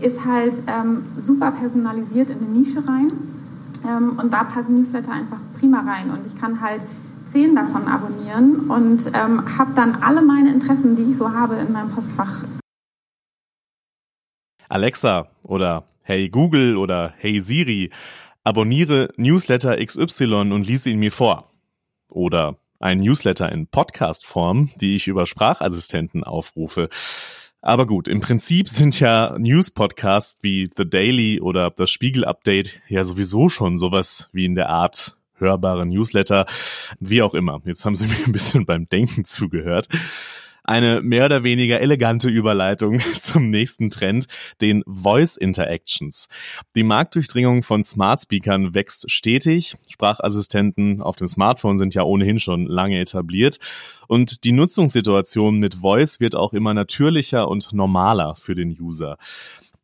ist 0.00 0.24
halt 0.24 0.54
ähm, 0.66 1.04
super 1.18 1.52
personalisiert 1.52 2.30
in 2.30 2.38
eine 2.38 2.48
Nische 2.48 2.86
rein. 2.86 3.12
Ähm, 3.86 4.18
und 4.18 4.32
da 4.32 4.44
passen 4.44 4.74
Newsletter 4.76 5.12
einfach 5.12 5.38
prima 5.58 5.80
rein. 5.80 6.10
Und 6.10 6.26
ich 6.26 6.34
kann 6.34 6.60
halt 6.60 6.84
zehn 7.26 7.54
davon 7.54 7.86
abonnieren 7.86 8.68
und 8.70 9.06
ähm, 9.14 9.56
habe 9.56 9.70
dann 9.76 9.94
alle 10.02 10.20
meine 10.20 10.52
Interessen, 10.52 10.96
die 10.96 11.02
ich 11.02 11.16
so 11.16 11.32
habe, 11.32 11.54
in 11.54 11.72
meinem 11.72 11.90
Postfach. 11.90 12.42
Alexa 14.68 15.28
oder 15.44 15.84
Hey 16.02 16.28
Google 16.28 16.76
oder 16.76 17.12
Hey 17.18 17.40
Siri, 17.40 17.90
abonniere 18.42 19.10
Newsletter 19.16 19.76
XY 19.84 20.52
und 20.52 20.66
lies 20.66 20.86
ihn 20.86 20.98
mir 20.98 21.12
vor. 21.12 21.50
Oder 22.08 22.56
ein 22.80 23.00
Newsletter 23.00 23.52
in 23.52 23.66
Podcast-Form, 23.66 24.70
die 24.80 24.96
ich 24.96 25.06
über 25.06 25.26
Sprachassistenten 25.26 26.24
aufrufe. 26.24 26.88
Aber 27.60 27.86
gut, 27.86 28.08
im 28.08 28.20
Prinzip 28.20 28.68
sind 28.68 28.98
ja 28.98 29.36
News-Podcasts 29.38 30.38
wie 30.42 30.70
The 30.74 30.88
Daily 30.88 31.40
oder 31.40 31.70
das 31.70 31.90
Spiegel-Update 31.90 32.80
ja 32.88 33.04
sowieso 33.04 33.50
schon 33.50 33.76
sowas 33.76 34.30
wie 34.32 34.46
in 34.46 34.54
der 34.54 34.70
Art 34.70 35.16
hörbare 35.36 35.84
Newsletter, 35.84 36.46
wie 36.98 37.22
auch 37.22 37.34
immer. 37.34 37.60
Jetzt 37.64 37.84
haben 37.84 37.94
Sie 37.94 38.06
mir 38.08 38.26
ein 38.26 38.32
bisschen 38.32 38.64
beim 38.64 38.88
Denken 38.88 39.26
zugehört 39.26 39.88
eine 40.64 41.02
mehr 41.02 41.26
oder 41.26 41.44
weniger 41.44 41.80
elegante 41.80 42.28
Überleitung 42.28 43.00
zum 43.18 43.50
nächsten 43.50 43.90
Trend, 43.90 44.26
den 44.60 44.82
Voice 44.86 45.36
Interactions. 45.36 46.28
Die 46.76 46.82
Marktdurchdringung 46.82 47.62
von 47.62 47.82
Smart 47.82 48.22
Speakern 48.22 48.74
wächst 48.74 49.10
stetig. 49.10 49.76
Sprachassistenten 49.88 51.02
auf 51.02 51.16
dem 51.16 51.28
Smartphone 51.28 51.78
sind 51.78 51.94
ja 51.94 52.02
ohnehin 52.02 52.40
schon 52.40 52.66
lange 52.66 53.00
etabliert. 53.00 53.58
Und 54.08 54.44
die 54.44 54.52
Nutzungssituation 54.52 55.58
mit 55.58 55.76
Voice 55.76 56.20
wird 56.20 56.34
auch 56.34 56.52
immer 56.52 56.74
natürlicher 56.74 57.48
und 57.48 57.72
normaler 57.72 58.34
für 58.36 58.54
den 58.54 58.76
User. 58.80 59.18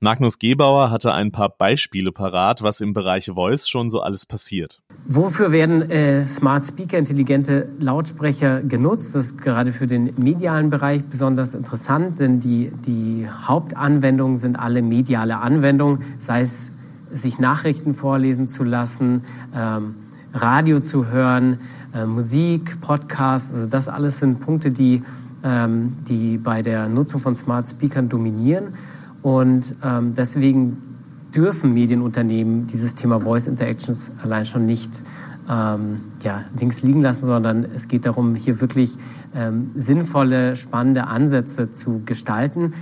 Magnus 0.01 0.39
Gebauer 0.39 0.91
hatte 0.91 1.15
ein 1.15 1.33
paar 1.33 1.49
Beispiele 1.49 2.13
parat, 2.13 2.63
was 2.63 2.83
im 2.83 2.93
Bereich 2.93 3.31
Voice 3.33 3.67
schon 3.67 3.89
so 3.89 4.03
alles 4.03 4.27
passiert. 4.27 4.83
Wofür 5.07 5.53
werden 5.53 5.91
äh, 5.91 6.23
Smart 6.27 6.67
Speaker, 6.67 6.99
intelligente 6.99 7.67
Lautsprecher 7.79 8.61
genutzt? 8.61 9.15
Das 9.15 9.25
ist 9.25 9.39
gerade 9.41 9.73
für 9.73 9.87
den 9.87 10.13
medialen 10.19 10.69
Bereich 10.69 11.03
besonders 11.05 11.55
interessant, 11.55 12.19
denn 12.19 12.41
die, 12.41 12.71
die 12.87 13.27
Hauptanwendungen 13.27 14.37
sind 14.37 14.57
alle 14.57 14.83
mediale 14.83 15.39
Anwendungen, 15.39 16.03
sei 16.19 16.43
es 16.43 16.73
sich 17.11 17.39
Nachrichten 17.39 17.95
vorlesen 17.95 18.49
zu 18.49 18.65
lassen, 18.65 19.25
ähm, 19.55 19.95
Radio 20.35 20.81
zu 20.81 21.07
hören, 21.07 21.59
äh, 21.95 22.05
Musik, 22.05 22.83
Podcasts, 22.83 23.55
also 23.55 23.67
das 23.67 23.89
alles 23.89 24.19
sind 24.19 24.41
Punkte, 24.41 24.73
die, 24.73 25.03
ähm, 25.43 25.97
die 26.07 26.37
bei 26.37 26.61
der 26.61 26.91
Nutzung 26.91 27.19
von 27.19 27.35
Smart 27.35 27.67
Speakern 27.67 28.11
dominieren. 28.11 28.75
Und 29.23 29.75
ähm, 29.85 30.15
deswegen 30.15 30.79
dürfen 31.35 31.75
Medienunternehmen 31.75 32.67
dieses 32.67 32.95
Thema 32.95 33.21
Voice 33.21 33.47
Interactions 33.47 34.13
allein 34.23 34.47
schon 34.47 34.67
nicht 34.67 34.91
ähm, 35.51 36.01
ja, 36.23 36.45
links 36.59 36.83
liegen 36.83 37.03
lassen, 37.03 37.27
sondern 37.27 37.65
es 37.75 37.89
geht 37.89 38.07
darum, 38.07 38.35
hier 38.35 38.61
wirklich 38.61 38.97
ähm, 39.35 39.71
sinnvolle, 39.75 40.57
spannende 40.57 41.07
Ansätze 41.07 41.71
zu 41.71 42.03
gestalten. 42.05 42.75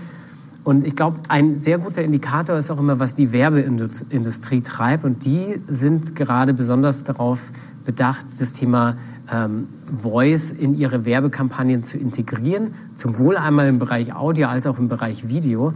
Und 0.62 0.84
ich 0.84 0.96
glaube, 0.96 1.18
ein 1.28 1.56
sehr 1.56 1.78
guter 1.78 2.02
Indikator 2.02 2.56
ist 2.56 2.70
auch 2.70 2.78
immer, 2.78 2.98
was 2.98 3.14
die 3.14 3.32
Werbeindustrie 3.32 4.62
treibt. 4.62 5.04
Und 5.04 5.24
die 5.26 5.60
sind 5.68 6.16
gerade 6.16 6.54
besonders 6.54 7.04
darauf 7.04 7.40
bedacht, 7.84 8.24
das 8.38 8.54
Thema 8.54 8.96
ähm, 9.30 9.68
Voice 10.02 10.52
in 10.52 10.74
ihre 10.74 11.04
Werbekampagnen 11.04 11.82
zu 11.82 11.98
integrieren, 11.98 12.74
zum 12.94 13.18
Wohl 13.18 13.36
einmal 13.36 13.66
im 13.66 13.78
Bereich 13.78 14.14
Audio 14.14 14.48
als 14.48 14.66
auch 14.66 14.78
im 14.78 14.88
Bereich 14.88 15.28
Video. 15.28 15.74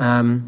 Ähm, 0.00 0.42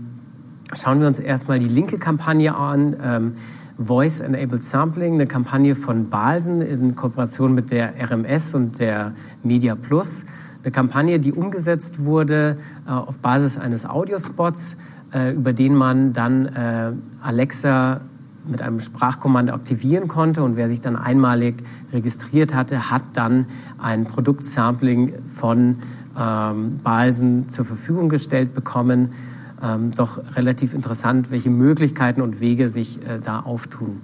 schauen 0.73 1.01
wir 1.01 1.07
uns 1.07 1.19
erstmal 1.21 1.59
die 1.59 1.69
linke 1.69 1.99
Kampagne 1.99 2.55
an. 2.55 2.97
Ähm, 3.03 3.35
Voice 3.79 4.21
Enabled 4.21 4.63
Sampling, 4.63 5.15
eine 5.15 5.27
Kampagne 5.27 5.75
von 5.75 6.09
Balsen 6.09 6.63
in 6.63 6.95
Kooperation 6.95 7.55
mit 7.55 7.71
der 7.71 7.95
RMS 8.01 8.55
und 8.55 8.79
der 8.79 9.13
Media 9.43 9.75
Plus. 9.75 10.25
Eine 10.63 10.73
Kampagne, 10.73 11.19
die 11.19 11.33
umgesetzt 11.33 12.05
wurde 12.05 12.57
äh, 12.87 12.91
auf 12.91 13.19
Basis 13.19 13.59
eines 13.59 13.85
Audiospots, 13.87 14.77
äh, 15.13 15.35
über 15.35 15.53
den 15.53 15.75
man 15.75 16.13
dann 16.13 16.47
äh, 16.47 16.93
Alexa 17.23 18.01
mit 18.47 18.63
einem 18.63 18.81
Sprachkommando 18.81 19.53
aktivieren 19.53 20.09
konnte 20.09 20.43
und 20.43 20.57
wer 20.57 20.69
sich 20.69 20.81
dann 20.81 20.97
einmalig 20.97 21.57
registriert 21.93 22.55
hatte, 22.55 22.91
hat 22.91 23.03
dann 23.15 23.47
ein 23.79 24.05
Produktsampling 24.05 25.13
von 25.27 25.77
ähm, 26.19 26.81
Balsen 26.83 27.49
zur 27.49 27.65
Verfügung 27.65 28.09
gestellt 28.09 28.55
bekommen 28.55 29.13
ähm, 29.63 29.93
doch 29.93 30.21
relativ 30.37 30.75
interessant, 30.75 31.31
welche 31.31 31.51
Möglichkeiten 31.51 32.21
und 32.21 32.41
Wege 32.41 32.69
sich 32.69 32.99
äh, 33.07 33.19
da 33.23 33.41
auftun. 33.41 34.01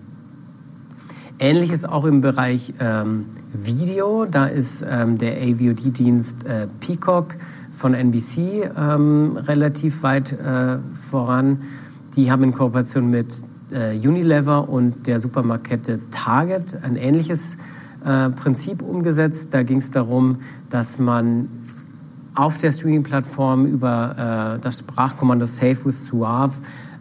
Ähnliches 1.41 1.85
auch 1.85 2.05
im 2.05 2.21
Bereich 2.21 2.75
ähm, 2.81 3.27
Video. 3.53 4.25
Da 4.25 4.47
ist 4.47 4.85
ähm, 4.89 5.19
der 5.19 5.37
AVOD-Dienst 5.37 6.47
äh, 6.47 6.67
Peacock 6.81 7.37
von 7.77 7.95
NBC 7.95 8.71
ähm, 8.77 9.37
relativ 9.37 10.03
weit 10.03 10.33
äh, 10.33 10.79
voran. 10.95 11.63
Die 12.17 12.31
haben 12.33 12.43
in 12.43 12.53
Kooperation 12.53 13.09
mit 13.09 13.29
äh, 13.71 13.97
Unilever 13.97 14.69
und 14.69 15.07
der 15.07 15.21
Supermarkette 15.21 16.01
Target 16.11 16.77
ein 16.83 16.97
ähnliches 16.97 17.57
äh, 18.05 18.31
Prinzip 18.31 18.83
umgesetzt. 18.83 19.55
Da 19.55 19.63
ging 19.63 19.79
es 19.79 19.93
darum, 19.93 20.39
dass 20.71 20.99
man 20.99 21.49
auf 22.39 22.59
der 22.59 22.71
Streaming-Plattform 22.71 23.67
über 23.67 24.57
äh, 24.57 24.63
das 24.63 24.79
Sprachkommando 24.79 25.47
Save 25.47 25.85
with 25.87 26.07
Suave 26.07 26.55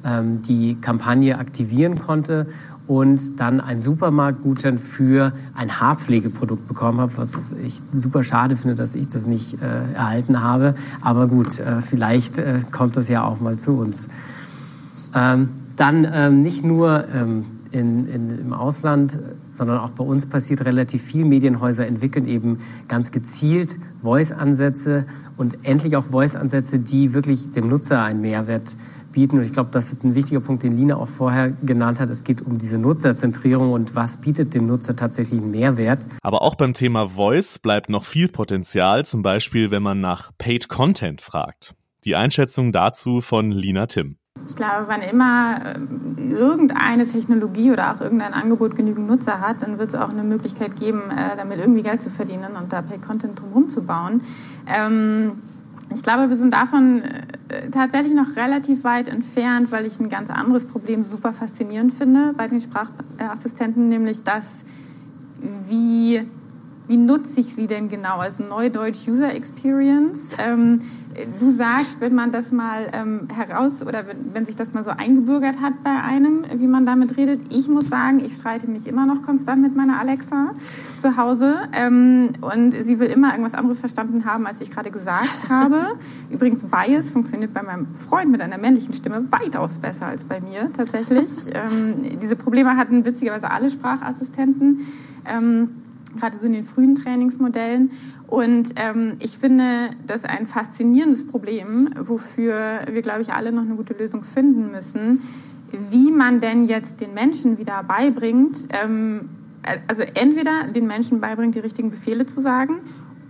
ähm, 0.04 0.42
die 0.42 0.76
Kampagne 0.82 1.38
aktivieren 1.38 2.00
konnte 2.00 2.48
und 2.88 3.40
dann 3.40 3.62
ein 3.62 3.80
Supermarktgutschein 3.80 4.80
für 4.80 5.34
ein 5.56 5.80
Haarpflegeprodukt 5.80 6.68
bekommen 6.68 7.02
habe, 7.02 7.18
was 7.18 7.54
ich 7.54 7.82
super 7.92 8.24
schade 8.24 8.56
finde, 8.56 8.74
dass 8.74 8.96
ich 8.96 9.10
das 9.10 9.28
nicht 9.28 9.62
äh, 9.62 9.94
erhalten 9.94 10.42
habe. 10.42 10.74
Aber 11.02 11.28
gut, 11.28 11.60
äh, 11.60 11.82
vielleicht 11.82 12.40
äh, 12.40 12.62
kommt 12.72 12.98
das 12.98 13.08
ja 13.08 13.24
auch 13.24 13.40
mal 13.40 13.58
zu 13.58 13.74
uns. 13.74 14.10
Ähm, 15.14 15.50
dann 15.76 16.08
ähm, 16.12 16.42
nicht 16.42 16.66
nur 16.66 17.04
ähm, 17.16 17.46
in, 17.72 18.08
in, 18.08 18.40
im 18.40 18.54
Ausland, 18.54 19.20
sondern 19.58 19.80
auch 19.80 19.92
bei 19.92 20.04
uns 20.04 20.28
passiert 20.28 20.66
relativ 20.66 21.04
viel. 21.04 21.26
Medienhäuser 21.26 21.88
entwickeln 21.88 22.28
eben 22.28 22.60
ganz 22.88 23.12
gezielt 23.12 23.78
Voice-Ansätze 24.02 25.06
und 25.36 25.66
endlich 25.66 25.96
auch 25.96 26.06
Voice-Ansätze, 26.06 26.80
die 26.80 27.14
wirklich 27.14 27.52
dem 27.52 27.68
Nutzer 27.68 28.02
einen 28.02 28.22
Mehrwert 28.22 28.78
bieten. 29.12 29.38
Und 29.38 29.46
ich 29.46 29.54
glaube, 29.54 29.72
das 29.72 29.92
ist 29.92 30.04
ein 30.04 30.14
wichtiger 30.14 30.42
Punkt, 30.42 30.62
den 30.62 30.78
Lina 30.78 30.96
auch 30.96 31.08
vorher 31.08 31.50
genannt 31.50 32.00
hat. 32.00 32.10
Es 32.10 32.24
geht 32.24 32.42
um 32.42 32.60
diese 32.60 32.78
Nutzerzentrierung 32.78 33.72
und 33.72 33.96
was 33.96 34.18
bietet 34.18 34.54
dem 34.54 34.68
Nutzer 34.68 34.96
tatsächlich 34.96 35.42
einen 35.42 35.52
Mehrwert. 35.52 36.06
Aber 36.22 36.44
auch 36.44 36.56
beim 36.56 36.74
Thema 36.74 37.08
Voice 37.08 37.58
bleibt 37.58 37.90
noch 37.90 38.06
viel 38.06 38.28
Potenzial, 38.28 39.06
zum 39.06 39.24
Beispiel 39.24 39.72
wenn 39.72 39.82
man 39.82 40.00
nach 40.00 40.32
Paid 40.38 40.70
Content 40.70 41.22
fragt. 41.22 41.74
Die 42.06 42.16
Einschätzung 42.16 42.72
dazu 42.72 43.22
von 43.22 43.52
Lina 43.52 43.88
Tim. 43.88 44.18
Ich 44.48 44.56
glaube, 44.56 44.86
wann 44.88 45.02
immer 45.02 45.60
äh, 45.66 46.32
irgendeine 46.32 47.08
Technologie 47.08 47.72
oder 47.72 47.94
auch 47.94 48.02
irgendein 48.02 48.34
Angebot 48.34 48.76
genügend 48.76 49.08
Nutzer 49.08 49.42
hat, 49.42 49.62
dann 49.62 49.78
wird 49.78 49.90
es 49.90 49.96
auch 49.96 50.10
eine 50.10 50.24
Möglichkeit 50.24 50.76
geben, 50.78 51.02
äh, 51.12 51.36
damit 51.36 51.60
irgendwie 51.60 51.84
Geld 51.84 52.02
zu 52.02 52.10
verdienen 52.10 52.56
und 52.60 52.72
da 52.72 52.82
Pay-Content 52.82 53.40
drumherum 53.40 53.70
zu 53.70 53.84
bauen. 53.84 54.22
Ähm, 54.66 55.34
ich 55.94 56.04
glaube, 56.04 56.30
wir 56.30 56.38
sind 56.38 56.54
davon 56.54 57.02
äh, 57.02 57.70
tatsächlich 57.72 58.14
noch 58.14 58.36
relativ 58.36 58.84
weit 58.84 59.08
entfernt, 59.08 59.72
weil 59.72 59.86
ich 59.86 60.00
ein 60.00 60.10
ganz 60.10 60.30
anderes 60.30 60.66
Problem 60.66 61.04
super 61.04 61.34
faszinierend 61.34 61.94
finde 61.94 62.34
bei 62.36 62.48
den 62.48 62.60
Sprachassistenten, 62.60 63.88
nämlich 63.88 64.24
das, 64.24 64.64
wie, 65.68 66.26
wie 66.88 66.98
nutze 66.98 67.40
ich 67.40 67.54
sie 67.54 67.68
denn 67.68 67.88
genau? 67.88 68.18
Also 68.18 68.44
Neudeutsch 68.44 69.08
User 69.08 69.34
Experience. 69.34 70.32
Ähm, 70.38 70.80
du 71.40 71.52
sagst, 71.52 72.00
wenn 72.00 72.14
man 72.16 72.32
das 72.32 72.52
mal 72.52 72.88
ähm, 72.94 73.28
heraus 73.34 73.82
oder 73.82 74.08
wenn, 74.08 74.34
wenn, 74.34 74.46
sich 74.46 74.56
das 74.56 74.74
mal 74.74 74.84
so 74.84 74.92
eingebürgert 74.92 75.60
hat 75.62 75.84
bei 75.84 76.02
einem, 76.02 76.46
wie 76.54 76.68
man 76.68 76.86
damit 76.86 77.18
redet. 77.18 77.42
Ich 77.50 77.68
muss 77.68 77.88
sagen, 77.90 78.24
ich 78.24 78.36
streite 78.36 78.68
mich 78.68 78.88
immer 78.88 79.06
noch 79.06 79.22
konstant 79.24 79.62
mit 79.62 79.76
meiner 79.76 80.00
Alexa 80.00 80.52
zu 81.00 81.18
Hause 81.18 81.56
ähm, 81.74 82.30
und 82.42 82.72
sie 82.72 83.00
will 83.00 83.08
immer 83.08 83.32
irgendwas 83.32 83.54
anderes 83.54 83.80
verstanden 83.80 84.26
haben, 84.26 84.46
als 84.46 84.62
ich 84.62 84.72
gerade 84.72 84.92
gesagt 84.92 85.50
habe. 85.50 85.98
Übrigens, 86.30 86.64
Bias 86.64 87.10
funktioniert 87.10 87.54
bei 87.54 87.64
meinem 87.64 87.88
Freund 87.96 88.32
mit 88.32 88.42
einer 88.42 88.58
männlichen 88.58 88.94
Stimme 88.94 89.26
weitaus 89.32 89.80
besser 89.80 90.08
als 90.08 90.24
bei 90.24 90.40
mir 90.42 90.72
tatsächlich. 90.72 91.28
Ähm, 91.58 92.20
diese 92.22 92.36
Probleme 92.36 92.78
hatten 92.78 93.04
witzigerweise 93.06 93.50
alle 93.50 93.70
Sprachassistenten. 93.70 94.86
Ähm, 95.26 95.70
gerade 96.18 96.38
so 96.38 96.46
in 96.46 96.54
den 96.54 96.64
frühen 96.64 96.96
Trainingsmodellen. 96.96 97.92
Und 98.28 98.74
ähm, 98.76 99.14
ich 99.20 99.38
finde 99.38 99.90
das 100.06 100.26
ein 100.26 100.46
faszinierendes 100.46 101.26
Problem, 101.26 101.90
wofür 101.98 102.82
wir, 102.92 103.02
glaube 103.02 103.22
ich, 103.22 103.32
alle 103.32 103.54
noch 103.54 103.64
eine 103.64 103.76
gute 103.76 103.94
Lösung 103.94 104.24
finden 104.24 104.70
müssen, 104.72 105.22
wie 105.90 106.12
man 106.12 106.40
denn 106.40 106.66
jetzt 106.66 107.00
den 107.00 107.14
Menschen 107.14 107.58
wieder 107.58 107.84
beibringt, 107.84 108.68
ähm, 108.72 109.30
also 109.88 110.04
entweder 110.14 110.68
den 110.68 110.88
Menschen 110.88 111.20
beibringt, 111.20 111.56
die 111.56 111.60
richtigen 111.60 111.90
Befehle 111.90 112.26
zu 112.26 112.42
sagen 112.42 112.82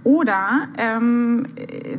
oder 0.03 0.67
ähm, 0.77 1.47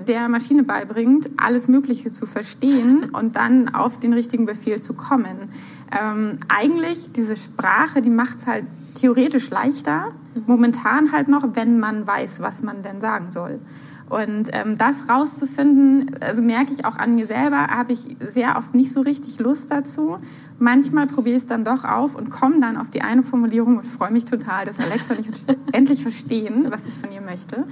der 0.06 0.28
Maschine 0.28 0.62
beibringt, 0.62 1.30
alles 1.36 1.68
Mögliche 1.68 2.10
zu 2.10 2.26
verstehen 2.26 3.10
und 3.12 3.36
dann 3.36 3.74
auf 3.74 3.98
den 4.00 4.12
richtigen 4.12 4.46
Befehl 4.46 4.80
zu 4.80 4.94
kommen. 4.94 5.50
Ähm, 5.92 6.38
eigentlich 6.48 7.12
diese 7.12 7.36
Sprache, 7.36 8.00
die 8.00 8.10
macht 8.10 8.38
es 8.38 8.46
halt 8.46 8.64
theoretisch 8.98 9.50
leichter, 9.50 10.08
momentan 10.46 11.12
halt 11.12 11.28
noch, 11.28 11.44
wenn 11.54 11.78
man 11.78 12.06
weiß, 12.06 12.40
was 12.40 12.62
man 12.62 12.82
denn 12.82 13.00
sagen 13.00 13.30
soll. 13.30 13.60
Und 14.08 14.48
ähm, 14.52 14.78
das 14.78 15.08
rauszufinden, 15.08 16.14
also 16.20 16.40
merke 16.40 16.72
ich 16.72 16.86
auch 16.86 16.96
an 16.96 17.14
mir 17.16 17.26
selber, 17.26 17.66
habe 17.66 17.92
ich 17.92 18.16
sehr 18.32 18.56
oft 18.56 18.74
nicht 18.74 18.90
so 18.90 19.02
richtig 19.02 19.38
Lust 19.38 19.70
dazu. 19.70 20.16
Manchmal 20.58 21.06
probiere 21.06 21.36
ich 21.36 21.42
es 21.42 21.46
dann 21.46 21.62
doch 21.62 21.84
auf 21.84 22.14
und 22.14 22.30
komme 22.30 22.58
dann 22.60 22.78
auf 22.78 22.88
die 22.88 23.02
eine 23.02 23.22
Formulierung 23.22 23.76
und 23.76 23.84
freue 23.84 24.10
mich 24.10 24.24
total, 24.24 24.64
dass 24.64 24.78
Alexa 24.78 25.14
und 25.14 25.20
ich 25.20 25.28
endlich 25.72 26.02
verstehen, 26.02 26.66
was 26.70 26.86
ich 26.86 26.94
von 26.94 27.12
ihr 27.12 27.20
möchte. 27.20 27.64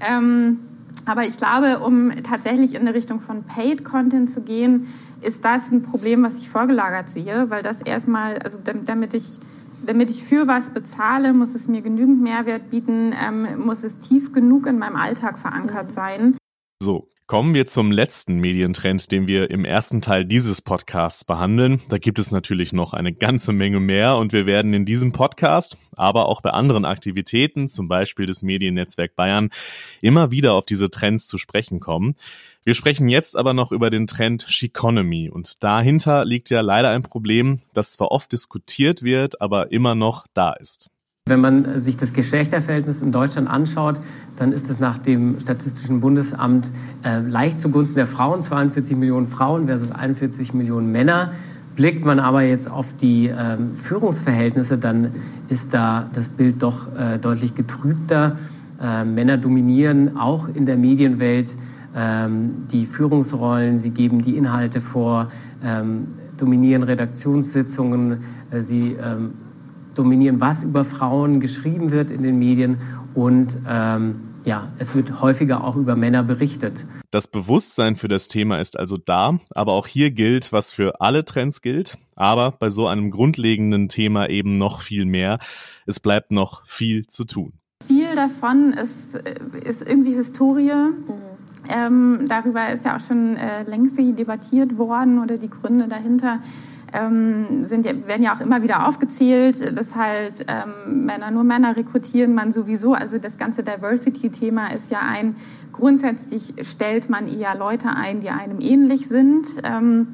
Ähm, 0.00 0.58
aber 1.04 1.24
ich 1.24 1.36
glaube, 1.36 1.78
um 1.78 2.10
tatsächlich 2.24 2.74
in 2.74 2.84
der 2.84 2.94
Richtung 2.94 3.20
von 3.20 3.44
Paid 3.44 3.84
Content 3.84 4.28
zu 4.28 4.40
gehen, 4.40 4.88
ist 5.22 5.44
das 5.44 5.70
ein 5.70 5.82
Problem, 5.82 6.24
was 6.24 6.36
ich 6.36 6.48
vorgelagert 6.48 7.08
sehe, 7.08 7.48
weil 7.48 7.62
das 7.62 7.80
erstmal, 7.80 8.38
also 8.38 8.58
damit 8.84 9.14
ich 9.14 9.38
damit 9.86 10.10
ich 10.10 10.22
für 10.22 10.46
was 10.46 10.70
bezahle, 10.70 11.32
muss 11.32 11.54
es 11.54 11.68
mir 11.68 11.80
genügend 11.80 12.22
Mehrwert 12.22 12.70
bieten, 12.70 13.12
ähm, 13.12 13.64
muss 13.64 13.84
es 13.84 13.98
tief 13.98 14.32
genug 14.32 14.66
in 14.66 14.78
meinem 14.78 14.96
Alltag 14.96 15.38
verankert 15.38 15.90
sein. 15.90 16.36
So, 16.82 17.08
Kommen 17.26 17.54
wir 17.54 17.66
zum 17.66 17.90
letzten 17.90 18.36
Medientrend, 18.38 19.10
den 19.10 19.26
wir 19.26 19.50
im 19.50 19.64
ersten 19.64 20.00
Teil 20.00 20.24
dieses 20.24 20.62
Podcasts 20.62 21.24
behandeln. 21.24 21.82
Da 21.88 21.98
gibt 21.98 22.20
es 22.20 22.30
natürlich 22.30 22.72
noch 22.72 22.92
eine 22.92 23.12
ganze 23.12 23.52
Menge 23.52 23.80
mehr 23.80 24.16
und 24.16 24.32
wir 24.32 24.46
werden 24.46 24.72
in 24.74 24.84
diesem 24.84 25.10
Podcast, 25.10 25.76
aber 25.96 26.28
auch 26.28 26.40
bei 26.40 26.50
anderen 26.50 26.84
Aktivitäten, 26.84 27.66
zum 27.66 27.88
Beispiel 27.88 28.26
des 28.26 28.44
Mediennetzwerk 28.44 29.16
Bayern, 29.16 29.50
immer 30.00 30.30
wieder 30.30 30.54
auf 30.54 30.66
diese 30.66 30.88
Trends 30.88 31.26
zu 31.26 31.36
sprechen 31.36 31.80
kommen. 31.80 32.14
Wir 32.62 32.74
sprechen 32.74 33.08
jetzt 33.08 33.36
aber 33.36 33.54
noch 33.54 33.72
über 33.72 33.90
den 33.90 34.06
Trend 34.06 34.46
Chiconomy 34.46 35.28
und 35.28 35.64
dahinter 35.64 36.24
liegt 36.24 36.48
ja 36.50 36.60
leider 36.60 36.90
ein 36.90 37.02
Problem, 37.02 37.60
das 37.74 37.94
zwar 37.94 38.12
oft 38.12 38.30
diskutiert 38.30 39.02
wird, 39.02 39.40
aber 39.40 39.72
immer 39.72 39.96
noch 39.96 40.28
da 40.32 40.52
ist. 40.52 40.90
Wenn 41.28 41.40
man 41.40 41.82
sich 41.82 41.96
das 41.96 42.12
Geschlechterverhältnis 42.12 43.02
in 43.02 43.10
Deutschland 43.10 43.50
anschaut, 43.50 43.96
dann 44.36 44.52
ist 44.52 44.70
es 44.70 44.78
nach 44.78 44.98
dem 44.98 45.40
Statistischen 45.40 45.98
Bundesamt 45.98 46.70
äh, 47.02 47.18
leicht 47.18 47.58
zugunsten 47.58 47.96
der 47.96 48.06
Frauen, 48.06 48.42
42 48.42 48.96
Millionen 48.96 49.26
Frauen 49.26 49.66
versus 49.66 49.90
41 49.90 50.54
Millionen 50.54 50.92
Männer. 50.92 51.32
Blickt 51.74 52.04
man 52.04 52.20
aber 52.20 52.42
jetzt 52.42 52.70
auf 52.70 52.86
die 53.02 53.26
äh, 53.26 53.56
Führungsverhältnisse, 53.74 54.78
dann 54.78 55.10
ist 55.48 55.74
da 55.74 56.08
das 56.14 56.28
Bild 56.28 56.62
doch 56.62 56.96
äh, 56.96 57.18
deutlich 57.18 57.56
getrübter. 57.56 58.38
Äh, 58.80 59.04
Männer 59.04 59.36
dominieren 59.36 60.16
auch 60.16 60.46
in 60.46 60.64
der 60.64 60.76
Medienwelt 60.76 61.50
ähm, 61.96 62.66
die 62.70 62.86
Führungsrollen, 62.86 63.78
sie 63.78 63.90
geben 63.90 64.22
die 64.22 64.36
Inhalte 64.36 64.80
vor, 64.80 65.32
ähm, 65.64 66.06
dominieren 66.38 66.84
Redaktionssitzungen, 66.84 68.18
äh, 68.52 68.60
sie 68.60 68.92
ähm, 69.02 69.32
dominieren, 69.98 70.40
was 70.40 70.64
über 70.64 70.84
Frauen 70.84 71.40
geschrieben 71.40 71.90
wird 71.90 72.10
in 72.10 72.22
den 72.22 72.38
Medien 72.38 72.78
und 73.14 73.56
ähm, 73.68 74.20
ja, 74.44 74.68
es 74.78 74.94
wird 74.94 75.20
häufiger 75.20 75.64
auch 75.64 75.74
über 75.74 75.96
Männer 75.96 76.22
berichtet. 76.22 76.86
Das 77.10 77.26
Bewusstsein 77.26 77.96
für 77.96 78.06
das 78.06 78.28
Thema 78.28 78.60
ist 78.60 78.78
also 78.78 78.96
da, 78.96 79.40
aber 79.50 79.72
auch 79.72 79.88
hier 79.88 80.12
gilt, 80.12 80.52
was 80.52 80.70
für 80.70 81.00
alle 81.00 81.24
Trends 81.24 81.62
gilt, 81.62 81.98
aber 82.14 82.52
bei 82.52 82.68
so 82.68 82.86
einem 82.86 83.10
grundlegenden 83.10 83.88
Thema 83.88 84.28
eben 84.30 84.56
noch 84.56 84.82
viel 84.82 85.04
mehr. 85.04 85.40
Es 85.84 85.98
bleibt 85.98 86.30
noch 86.30 86.64
viel 86.64 87.06
zu 87.06 87.24
tun. 87.24 87.54
Viel 87.86 88.14
davon 88.14 88.72
ist, 88.72 89.16
ist 89.16 89.82
irgendwie 89.82 90.14
Historie. 90.14 90.72
Mhm. 90.72 91.36
Ähm, 91.68 92.26
darüber 92.28 92.70
ist 92.70 92.84
ja 92.84 92.96
auch 92.96 93.00
schon 93.00 93.36
äh, 93.36 93.64
längst 93.64 93.98
debattiert 93.98 94.78
worden 94.78 95.20
oder 95.20 95.38
die 95.38 95.50
Gründe 95.50 95.88
dahinter 95.88 96.38
ähm, 96.96 97.66
sind, 97.66 97.84
werden 97.84 98.22
ja 98.22 98.34
auch 98.34 98.40
immer 98.40 98.62
wieder 98.62 98.86
aufgezählt, 98.88 99.76
dass 99.76 99.94
halt 99.96 100.46
ähm, 100.48 101.04
Männer 101.06 101.30
nur 101.30 101.44
Männer 101.44 101.76
rekrutieren, 101.76 102.34
man 102.34 102.52
sowieso, 102.52 102.94
also 102.94 103.18
das 103.18 103.36
ganze 103.36 103.62
Diversity-Thema 103.62 104.72
ist 104.74 104.90
ja 104.90 105.00
ein, 105.00 105.36
grundsätzlich 105.72 106.54
stellt 106.62 107.10
man 107.10 107.28
eher 107.28 107.54
Leute 107.56 107.90
ein, 107.90 108.20
die 108.20 108.30
einem 108.30 108.60
ähnlich 108.60 109.08
sind. 109.08 109.46
Ähm, 109.62 110.08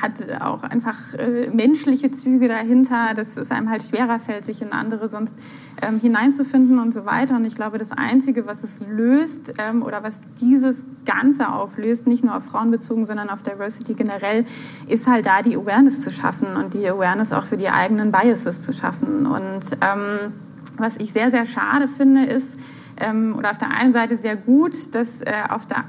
hat 0.00 0.40
auch 0.40 0.62
einfach 0.62 1.14
äh, 1.14 1.50
menschliche 1.50 2.10
Züge 2.10 2.48
dahinter, 2.48 3.14
dass 3.14 3.36
es 3.36 3.50
einem 3.50 3.70
halt 3.70 3.82
schwerer 3.82 4.18
fällt, 4.18 4.44
sich 4.44 4.62
in 4.62 4.72
andere 4.72 5.10
sonst 5.10 5.34
ähm, 5.80 6.00
hineinzufinden 6.00 6.78
und 6.78 6.92
so 6.92 7.04
weiter. 7.04 7.36
Und 7.36 7.46
ich 7.46 7.54
glaube, 7.54 7.78
das 7.78 7.92
Einzige, 7.92 8.46
was 8.46 8.64
es 8.64 8.80
löst 8.88 9.52
ähm, 9.58 9.82
oder 9.82 10.02
was 10.02 10.20
dieses 10.40 10.84
Ganze 11.04 11.52
auflöst, 11.52 12.06
nicht 12.06 12.24
nur 12.24 12.36
auf 12.36 12.44
Frauen 12.44 12.70
bezogen, 12.70 13.06
sondern 13.06 13.28
auf 13.28 13.42
Diversity 13.42 13.94
generell, 13.94 14.44
ist 14.88 15.06
halt 15.06 15.26
da 15.26 15.42
die 15.42 15.56
Awareness 15.56 16.00
zu 16.00 16.10
schaffen 16.10 16.56
und 16.56 16.74
die 16.74 16.88
Awareness 16.88 17.32
auch 17.32 17.44
für 17.44 17.56
die 17.56 17.68
eigenen 17.68 18.12
Biases 18.12 18.62
zu 18.62 18.72
schaffen. 18.72 19.26
Und 19.26 19.76
ähm, 19.80 20.32
was 20.78 20.96
ich 20.96 21.12
sehr, 21.12 21.30
sehr 21.30 21.46
schade 21.46 21.88
finde, 21.88 22.24
ist, 22.24 22.58
ähm, 22.98 23.34
oder 23.36 23.50
auf 23.50 23.58
der 23.58 23.76
einen 23.76 23.92
Seite 23.92 24.16
sehr 24.16 24.36
gut, 24.36 24.94
dass 24.94 25.22
äh, 25.22 25.32
auf 25.48 25.66
der 25.66 25.84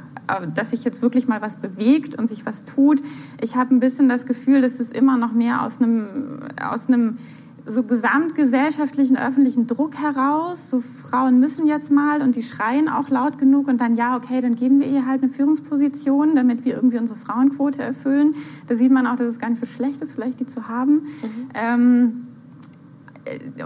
dass 0.56 0.72
sich 0.72 0.84
jetzt 0.84 1.02
wirklich 1.02 1.28
mal 1.28 1.42
was 1.42 1.58
bewegt 1.58 2.16
und 2.16 2.28
sich 2.28 2.46
was 2.46 2.64
tut. 2.64 3.02
Ich 3.42 3.56
habe 3.56 3.76
ein 3.76 3.80
bisschen 3.80 4.08
das 4.10 4.26
Gefühl, 4.26 4.62
dass 4.62 4.80
es 4.80 4.92
immer 4.92 5.18
noch 5.18 5.34
mehr 5.34 5.64
aus 5.64 5.82
einem, 5.82 6.40
aus 6.62 6.88
einem 6.88 7.18
so 7.66 7.84
gesamtgesellschaftlichen 7.84 9.18
öffentlichen 9.18 9.68
Druck 9.68 9.96
heraus, 9.98 10.70
so 10.70 10.82
Frauen 10.82 11.40
müssen 11.40 11.66
jetzt 11.68 11.92
mal 11.92 12.22
und 12.22 12.36
die 12.36 12.44
schreien 12.44 12.90
auch 12.90 13.10
laut 13.10 13.38
genug 13.38 13.68
und 13.68 13.80
dann 13.80 13.96
ja, 13.96 14.18
okay, 14.18 14.42
dann 14.42 14.56
geben 14.56 14.82
wir 14.82 14.88
ihr 14.88 15.06
halt 15.06 15.24
eine 15.24 15.32
Führungsposition, 15.32 16.36
damit 16.36 16.66
wir 16.66 16.76
irgendwie 16.76 16.98
unsere 16.98 17.18
Frauenquote 17.18 17.82
erfüllen. 17.82 18.32
Da 18.68 18.76
sieht 18.76 18.92
man 18.92 19.08
auch, 19.08 19.16
dass 19.16 19.28
es 19.28 19.40
gar 19.40 19.50
nicht 19.50 19.60
so 19.60 19.66
schlecht 19.66 20.02
ist, 20.02 20.14
vielleicht 20.14 20.42
die 20.42 20.46
zu 20.46 20.68
haben. 20.68 20.94
Mhm. 20.94 21.50
Ähm, 21.54 22.28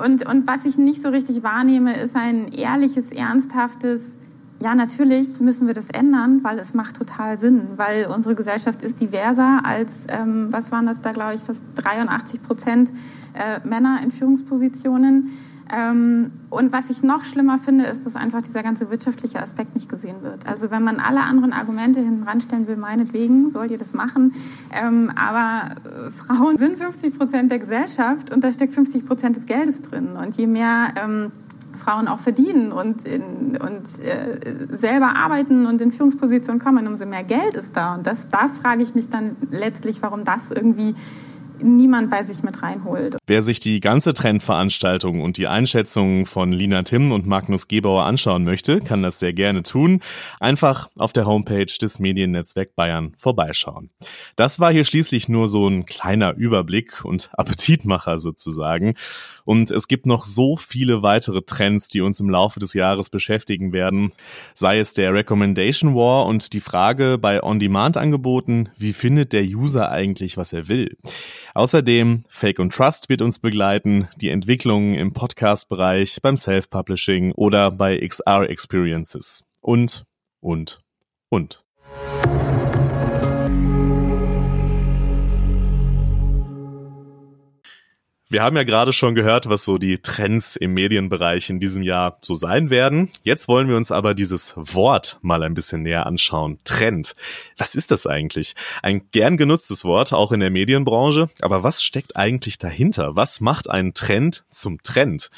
und, 0.03 0.27
und 0.27 0.47
was 0.47 0.65
ich 0.65 0.77
nicht 0.77 1.01
so 1.01 1.09
richtig 1.09 1.41
wahrnehme, 1.41 1.99
ist 1.99 2.15
ein 2.15 2.51
ehrliches, 2.51 3.11
ernsthaftes, 3.11 4.19
ja, 4.59 4.73
natürlich 4.73 5.39
müssen 5.39 5.67
wir 5.67 5.73
das 5.73 5.89
ändern, 5.89 6.39
weil 6.43 6.57
es 6.57 6.73
macht 6.73 6.97
total 6.97 7.37
Sinn, 7.37 7.61
weil 7.75 8.07
unsere 8.07 8.33
Gesellschaft 8.33 8.81
ist 8.81 8.99
diverser 8.99 9.61
als, 9.63 10.07
ähm, 10.09 10.47
was 10.51 10.71
waren 10.71 10.87
das 10.87 11.01
da, 11.01 11.11
glaube 11.11 11.35
ich, 11.35 11.41
fast 11.41 11.61
83 11.75 12.41
Prozent 12.41 12.91
äh, 13.33 13.59
Männer 13.67 13.99
in 14.03 14.11
Führungspositionen. 14.11 15.29
Ähm, 15.69 16.31
und 16.49 16.71
was 16.71 16.89
ich 16.89 17.03
noch 17.03 17.25
schlimmer 17.25 17.57
finde, 17.57 17.85
ist, 17.85 18.05
dass 18.05 18.15
einfach 18.15 18.41
dieser 18.41 18.63
ganze 18.63 18.89
wirtschaftliche 18.89 19.41
Aspekt 19.41 19.75
nicht 19.75 19.89
gesehen 19.89 20.21
wird. 20.21 20.47
Also 20.47 20.71
wenn 20.71 20.83
man 20.83 20.99
alle 20.99 21.21
anderen 21.21 21.53
Argumente 21.53 21.99
hinten 21.99 22.23
ranstellen 22.23 22.67
will, 22.67 22.77
meinetwegen, 22.77 23.49
sollt 23.49 23.71
ihr 23.71 23.77
das 23.77 23.93
machen. 23.93 24.33
Ähm, 24.73 25.11
aber 25.15 25.75
äh, 25.85 26.09
Frauen 26.09 26.57
sind 26.57 26.77
50 26.77 27.17
Prozent 27.17 27.51
der 27.51 27.59
Gesellschaft 27.59 28.31
und 28.31 28.43
da 28.43 28.51
steckt 28.51 28.73
50 28.73 29.05
Prozent 29.05 29.35
des 29.35 29.45
Geldes 29.45 29.81
drin. 29.81 30.09
Und 30.15 30.37
je 30.37 30.47
mehr 30.47 30.93
ähm, 30.95 31.31
Frauen 31.77 32.07
auch 32.07 32.19
verdienen 32.19 32.71
und, 32.71 33.05
in, 33.05 33.57
und 33.57 33.99
äh, 34.03 34.67
selber 34.69 35.15
arbeiten 35.15 35.65
und 35.65 35.81
in 35.81 35.91
Führungspositionen 35.91 36.61
kommen, 36.61 36.87
umso 36.87 37.05
mehr 37.05 37.23
Geld 37.23 37.55
ist 37.55 37.77
da. 37.77 37.95
Und 37.95 38.05
das, 38.05 38.27
da 38.27 38.47
frage 38.47 38.83
ich 38.83 38.95
mich 38.95 39.09
dann 39.09 39.35
letztlich, 39.51 40.01
warum 40.01 40.23
das 40.23 40.51
irgendwie 40.51 40.95
niemand 41.61 42.09
bei 42.09 42.23
sich 42.23 42.43
mit 42.43 42.61
reinholt. 42.61 43.17
Wer 43.25 43.41
sich 43.41 43.59
die 43.59 43.79
ganze 43.79 44.13
Trendveranstaltung 44.13 45.21
und 45.21 45.37
die 45.37 45.47
Einschätzungen 45.47 46.25
von 46.25 46.51
Lina 46.51 46.83
Timm 46.83 47.11
und 47.11 47.27
Magnus 47.27 47.67
Gebauer 47.67 48.03
anschauen 48.03 48.43
möchte, 48.43 48.79
kann 48.79 49.03
das 49.03 49.19
sehr 49.19 49.33
gerne 49.33 49.63
tun. 49.63 50.01
Einfach 50.39 50.89
auf 50.97 51.13
der 51.13 51.25
Homepage 51.25 51.65
des 51.65 51.99
Mediennetzwerk 51.99 52.75
Bayern 52.75 53.13
vorbeischauen. 53.17 53.89
Das 54.35 54.59
war 54.59 54.71
hier 54.71 54.85
schließlich 54.85 55.29
nur 55.29 55.47
so 55.47 55.67
ein 55.67 55.85
kleiner 55.85 56.35
Überblick 56.35 57.03
und 57.03 57.29
Appetitmacher 57.37 58.19
sozusagen. 58.19 58.95
Und 59.45 59.71
es 59.71 59.87
gibt 59.87 60.05
noch 60.05 60.23
so 60.23 60.57
viele 60.57 61.03
weitere 61.03 61.41
Trends, 61.41 61.87
die 61.89 62.01
uns 62.01 62.19
im 62.19 62.29
Laufe 62.29 62.59
des 62.59 62.73
Jahres 62.73 63.09
beschäftigen 63.09 63.71
werden. 63.71 64.11
Sei 64.53 64.79
es 64.79 64.93
der 64.93 65.13
Recommendation 65.13 65.95
War 65.95 66.25
und 66.25 66.51
die 66.53 66.59
Frage 66.59 67.17
bei 67.17 67.41
On-Demand-Angeboten, 67.41 68.69
wie 68.77 68.93
findet 68.93 69.33
der 69.33 69.43
User 69.43 69.89
eigentlich, 69.89 70.35
was 70.37 70.51
er 70.51 70.67
will? 70.67 70.97
Außerdem 71.57 72.21
Fake 72.29 72.59
und 72.59 72.71
Trust 72.71 73.09
wird 73.09 73.23
uns 73.23 73.39
begleiten, 73.39 74.07
die 74.21 74.29
Entwicklungen 74.29 74.93
im 74.93 75.11
Podcast-Bereich, 75.11 76.19
beim 76.21 76.37
Self-Publishing 76.37 77.31
oder 77.31 77.71
bei 77.71 77.97
XR 77.97 78.47
Experiences. 78.47 79.43
Und, 79.59 80.05
und, 80.39 80.81
und. 81.29 81.63
Wir 88.29 88.43
haben 88.43 88.57
ja 88.57 88.63
gerade 88.63 88.91
schon 88.91 89.15
gehört, 89.15 89.47
was 89.47 89.63
so 89.63 89.77
die 89.77 89.99
Trends 89.99 90.57
im 90.57 90.73
Medienbereich 90.73 91.49
in 91.49 91.61
diesem 91.61 91.81
Jahr 91.81 92.17
so 92.21 92.35
sein 92.35 92.69
werden. 92.69 93.09
Jetzt 93.23 93.47
wollen 93.47 93.69
wir 93.69 93.77
uns 93.77 93.89
aber 93.89 94.13
dieses 94.15 94.53
Wort 94.57 95.17
mal 95.21 95.43
ein 95.43 95.53
bisschen 95.53 95.83
näher 95.83 96.05
anschauen. 96.05 96.59
Trend. 96.65 97.15
Was 97.57 97.73
ist 97.73 97.89
das 97.89 98.05
eigentlich? 98.05 98.55
Ein 98.83 99.09
gern 99.11 99.37
genutztes 99.37 99.85
Wort, 99.85 100.11
auch 100.11 100.33
in 100.33 100.41
der 100.41 100.49
Medienbranche. 100.49 101.29
Aber 101.39 101.63
was 101.63 101.81
steckt 101.81 102.17
eigentlich 102.17 102.57
dahinter? 102.57 103.15
Was 103.15 103.39
macht 103.39 103.69
einen 103.69 103.93
Trend 103.93 104.43
zum 104.49 104.83
Trend? 104.83 105.31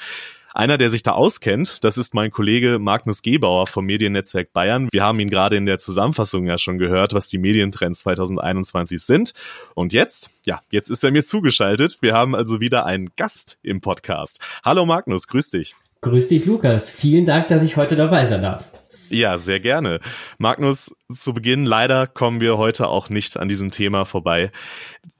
Einer, 0.53 0.77
der 0.77 0.89
sich 0.89 1.03
da 1.03 1.11
auskennt, 1.11 1.83
das 1.83 1.97
ist 1.97 2.13
mein 2.13 2.31
Kollege 2.31 2.79
Magnus 2.79 3.21
Gebauer 3.21 3.67
vom 3.67 3.85
Mediennetzwerk 3.85 4.51
Bayern. 4.51 4.89
Wir 4.91 5.03
haben 5.03 5.19
ihn 5.19 5.29
gerade 5.29 5.55
in 5.55 5.65
der 5.65 5.77
Zusammenfassung 5.77 6.47
ja 6.47 6.57
schon 6.57 6.79
gehört, 6.79 7.13
was 7.13 7.27
die 7.27 7.37
Medientrends 7.37 7.99
2021 8.01 9.01
sind. 9.01 9.33
Und 9.75 9.93
jetzt, 9.93 10.31
ja, 10.45 10.61
jetzt 10.71 10.89
ist 10.89 11.03
er 11.03 11.11
mir 11.11 11.23
zugeschaltet. 11.23 11.99
Wir 12.01 12.13
haben 12.13 12.35
also 12.35 12.59
wieder 12.59 12.85
einen 12.85 13.11
Gast 13.15 13.59
im 13.61 13.79
Podcast. 13.81 14.39
Hallo 14.63 14.85
Magnus, 14.85 15.27
grüß 15.27 15.51
dich. 15.51 15.73
Grüß 16.01 16.29
dich, 16.29 16.45
Lukas. 16.45 16.89
Vielen 16.89 17.25
Dank, 17.25 17.49
dass 17.49 17.61
ich 17.61 17.77
heute 17.77 17.95
dabei 17.95 18.25
sein 18.25 18.41
darf. 18.41 18.65
Ja, 19.09 19.37
sehr 19.37 19.59
gerne. 19.59 19.99
Magnus, 20.37 20.95
zu 21.11 21.33
Beginn 21.33 21.65
leider 21.65 22.07
kommen 22.07 22.39
wir 22.41 22.57
heute 22.57 22.87
auch 22.87 23.09
nicht 23.09 23.37
an 23.37 23.47
diesem 23.47 23.71
Thema 23.71 24.05
vorbei. 24.05 24.51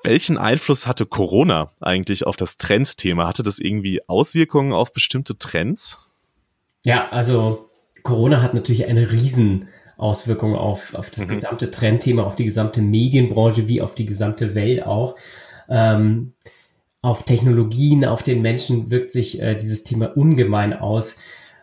Welchen 0.04 0.38
Einfluss 0.38 0.88
hatte 0.88 1.06
Corona 1.06 1.72
eigentlich 1.82 2.26
auf 2.26 2.36
das 2.36 2.58
Trendthema? 2.58 3.28
Hatte 3.28 3.44
das 3.44 3.60
irgendwie 3.60 4.02
Auswirkungen 4.08 4.74
auf 4.74 4.94
bestimmte 4.94 5.38
Trends? 5.38 5.98
Ja, 6.86 7.10
also 7.10 7.70
Corona 8.04 8.42
hat 8.42 8.54
natürlich 8.54 8.86
eine 8.86 9.12
Riesenauswirkung 9.12 10.56
auf, 10.56 10.94
auf 10.94 11.10
das 11.10 11.26
mhm. 11.26 11.30
gesamte 11.30 11.72
Trendthema, 11.72 12.24
auf 12.24 12.36
die 12.36 12.46
gesamte 12.46 12.82
Medienbranche 12.82 13.68
wie 13.68 13.82
auf 13.82 13.96
die 13.96 14.06
gesamte 14.06 14.56
Welt 14.56 14.86
auch. 14.86 15.16
Ähm, 15.68 16.34
auf 17.02 17.24
Technologien, 17.24 18.06
auf 18.06 18.24
den 18.24 18.42
Menschen 18.42 18.92
wirkt 18.92 19.12
sich 19.12 19.42
äh, 19.42 19.56
dieses 19.56 19.84
Thema 19.84 20.18
ungemein 20.18 20.74
aus. 20.74 21.16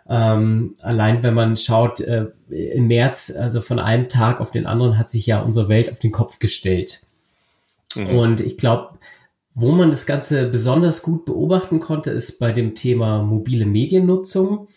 Ähm, 0.09 0.75
allein 0.81 1.23
wenn 1.23 1.35
man 1.35 1.57
schaut, 1.57 2.01
äh, 2.01 2.27
im 2.49 2.87
März, 2.87 3.33
also 3.37 3.61
von 3.61 3.79
einem 3.79 4.09
Tag 4.09 4.41
auf 4.41 4.51
den 4.51 4.67
anderen, 4.67 4.99
hat 4.99 5.11
sich 5.11 5.27
ja 5.27 5.41
unsere 5.41 5.69
Welt 5.69 5.91
auf 5.91 5.99
den 5.99 6.13
Kopf 6.13 6.39
gestellt. 6.39 7.03
Mhm. 7.95 8.11
Und 8.11 8.41
ich 8.41 8.57
glaube, 8.57 8.99
wo 9.55 9.73
man 9.73 9.91
das 9.91 10.07
Ganze 10.07 10.47
besonders 10.49 11.03
gut 11.03 11.25
beobachten 11.25 11.81
konnte, 11.81 12.11
ist 12.11 12.39
bei 12.39 12.53
dem 12.53 12.75
Thema 12.75 13.23
mobile 13.23 13.67
Mediennutzung. 13.67 14.69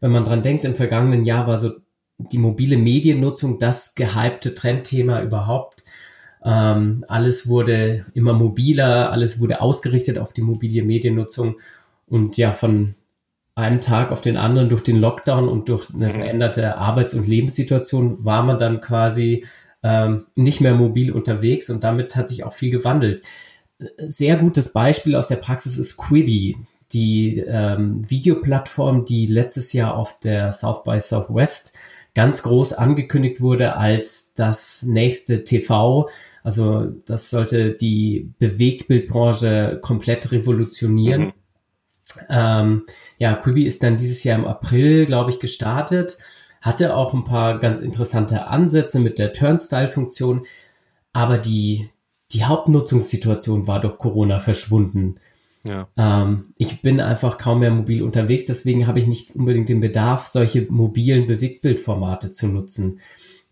Wenn 0.00 0.10
man 0.10 0.24
dran 0.24 0.42
denkt, 0.42 0.64
im 0.64 0.74
vergangenen 0.74 1.24
Jahr 1.24 1.46
war 1.46 1.58
so 1.58 1.70
die 2.18 2.38
mobile 2.38 2.76
Mediennutzung 2.76 3.58
das 3.58 3.94
gehypte 3.94 4.52
Trendthema 4.54 5.22
überhaupt. 5.22 5.84
Ähm, 6.44 7.04
alles 7.08 7.48
wurde 7.48 8.06
immer 8.14 8.32
mobiler, 8.32 9.10
alles 9.10 9.40
wurde 9.40 9.60
ausgerichtet 9.60 10.18
auf 10.18 10.32
die 10.32 10.42
mobile 10.42 10.82
Mediennutzung. 10.82 11.60
Und 12.06 12.36
ja, 12.36 12.52
von 12.52 12.94
einem 13.56 13.80
Tag 13.80 14.12
auf 14.12 14.20
den 14.20 14.36
anderen 14.36 14.68
durch 14.68 14.82
den 14.82 15.00
Lockdown 15.00 15.48
und 15.48 15.68
durch 15.68 15.92
eine 15.92 16.08
mhm. 16.08 16.12
veränderte 16.12 16.76
Arbeits- 16.76 17.14
und 17.14 17.26
Lebenssituation 17.26 18.24
war 18.24 18.42
man 18.42 18.58
dann 18.58 18.80
quasi 18.80 19.46
ähm, 19.82 20.26
nicht 20.36 20.60
mehr 20.60 20.74
mobil 20.74 21.10
unterwegs 21.10 21.70
und 21.70 21.82
damit 21.82 22.14
hat 22.14 22.28
sich 22.28 22.44
auch 22.44 22.52
viel 22.52 22.70
gewandelt. 22.70 23.22
Sehr 23.98 24.36
gutes 24.36 24.72
Beispiel 24.72 25.16
aus 25.16 25.28
der 25.28 25.36
Praxis 25.36 25.78
ist 25.78 25.96
Quibi, 25.96 26.56
die 26.92 27.38
ähm, 27.38 28.08
Videoplattform, 28.08 29.06
die 29.06 29.26
letztes 29.26 29.72
Jahr 29.72 29.96
auf 29.96 30.18
der 30.20 30.52
South 30.52 30.84
by 30.84 31.00
Southwest 31.00 31.72
ganz 32.14 32.42
groß 32.42 32.74
angekündigt 32.74 33.40
wurde 33.40 33.76
als 33.76 34.32
das 34.34 34.82
nächste 34.82 35.44
TV. 35.44 36.08
Also 36.42 36.86
das 37.06 37.30
sollte 37.30 37.72
die 37.72 38.32
Bewegtbildbranche 38.38 39.78
komplett 39.82 40.32
revolutionieren. 40.32 41.26
Mhm. 41.26 41.32
Ähm, 42.28 42.84
ja, 43.18 43.34
Quibi 43.34 43.64
ist 43.64 43.82
dann 43.82 43.96
dieses 43.96 44.24
Jahr 44.24 44.38
im 44.38 44.44
April, 44.44 45.06
glaube 45.06 45.30
ich, 45.30 45.40
gestartet, 45.40 46.18
hatte 46.62 46.96
auch 46.96 47.14
ein 47.14 47.24
paar 47.24 47.58
ganz 47.58 47.80
interessante 47.80 48.46
Ansätze 48.46 48.98
mit 48.98 49.18
der 49.18 49.32
Turnstyle-Funktion, 49.32 50.46
aber 51.12 51.38
die, 51.38 51.88
die 52.32 52.44
Hauptnutzungssituation 52.44 53.66
war 53.66 53.80
durch 53.80 53.98
Corona 53.98 54.38
verschwunden. 54.38 55.16
Ja. 55.64 55.88
Ähm, 55.96 56.52
ich 56.58 56.82
bin 56.82 57.00
einfach 57.00 57.38
kaum 57.38 57.60
mehr 57.60 57.70
mobil 57.70 58.02
unterwegs, 58.02 58.44
deswegen 58.44 58.86
habe 58.86 59.00
ich 59.00 59.06
nicht 59.06 59.34
unbedingt 59.34 59.68
den 59.68 59.80
Bedarf, 59.80 60.26
solche 60.26 60.66
mobilen 60.70 61.26
Bewegtbildformate 61.26 62.30
zu 62.30 62.46
nutzen. 62.46 63.00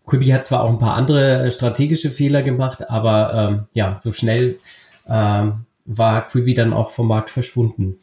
Quibi 0.05 0.27
hat 0.27 0.45
zwar 0.45 0.63
auch 0.63 0.69
ein 0.69 0.77
paar 0.77 0.95
andere 0.95 1.49
strategische 1.51 2.11
Fehler 2.11 2.43
gemacht, 2.43 2.89
aber 2.89 3.33
ähm, 3.33 3.65
ja, 3.73 3.95
so 3.95 4.11
schnell 4.11 4.59
ähm, 5.07 5.65
war 5.85 6.27
Quibi 6.27 6.53
dann 6.53 6.73
auch 6.73 6.91
vom 6.91 7.07
Markt 7.07 7.29
verschwunden. 7.29 7.99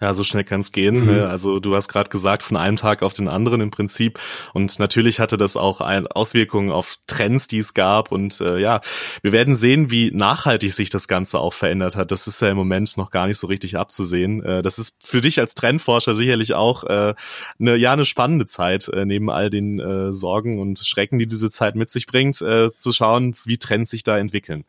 Ja, 0.00 0.14
so 0.14 0.24
schnell 0.24 0.44
kann 0.44 0.60
es 0.60 0.72
gehen. 0.72 1.00
Mhm. 1.00 1.06
Ne? 1.06 1.28
Also 1.28 1.60
du 1.60 1.74
hast 1.74 1.88
gerade 1.88 2.08
gesagt, 2.08 2.42
von 2.42 2.56
einem 2.56 2.76
Tag 2.76 3.02
auf 3.02 3.12
den 3.12 3.28
anderen 3.28 3.60
im 3.60 3.70
Prinzip. 3.70 4.18
Und 4.54 4.78
natürlich 4.78 5.20
hatte 5.20 5.36
das 5.36 5.56
auch 5.56 5.80
Auswirkungen 5.80 6.70
auf 6.70 6.96
Trends, 7.06 7.48
die 7.48 7.58
es 7.58 7.74
gab. 7.74 8.10
Und 8.10 8.40
äh, 8.40 8.58
ja, 8.58 8.80
wir 9.22 9.32
werden 9.32 9.54
sehen, 9.54 9.90
wie 9.90 10.10
nachhaltig 10.10 10.72
sich 10.72 10.88
das 10.88 11.06
Ganze 11.06 11.38
auch 11.38 11.52
verändert 11.52 11.96
hat. 11.96 12.10
Das 12.10 12.26
ist 12.26 12.40
ja 12.40 12.48
im 12.48 12.56
Moment 12.56 12.96
noch 12.96 13.10
gar 13.10 13.26
nicht 13.26 13.38
so 13.38 13.46
richtig 13.46 13.76
abzusehen. 13.76 14.42
Äh, 14.42 14.62
das 14.62 14.78
ist 14.78 15.06
für 15.06 15.20
dich 15.20 15.38
als 15.38 15.54
Trendforscher 15.54 16.14
sicherlich 16.14 16.54
auch 16.54 16.84
äh, 16.84 17.14
eine, 17.58 17.76
ja, 17.76 17.92
eine 17.92 18.06
spannende 18.06 18.46
Zeit, 18.46 18.88
äh, 18.88 19.04
neben 19.04 19.28
all 19.30 19.50
den 19.50 19.80
äh, 19.80 20.12
Sorgen 20.14 20.58
und 20.58 20.78
Schrecken, 20.78 21.18
die 21.18 21.26
diese 21.26 21.50
Zeit 21.50 21.74
mit 21.74 21.90
sich 21.90 22.06
bringt, 22.06 22.40
äh, 22.40 22.68
zu 22.78 22.92
schauen, 22.92 23.36
wie 23.44 23.58
Trends 23.58 23.90
sich 23.90 24.02
da 24.02 24.16
entwickeln. 24.16 24.64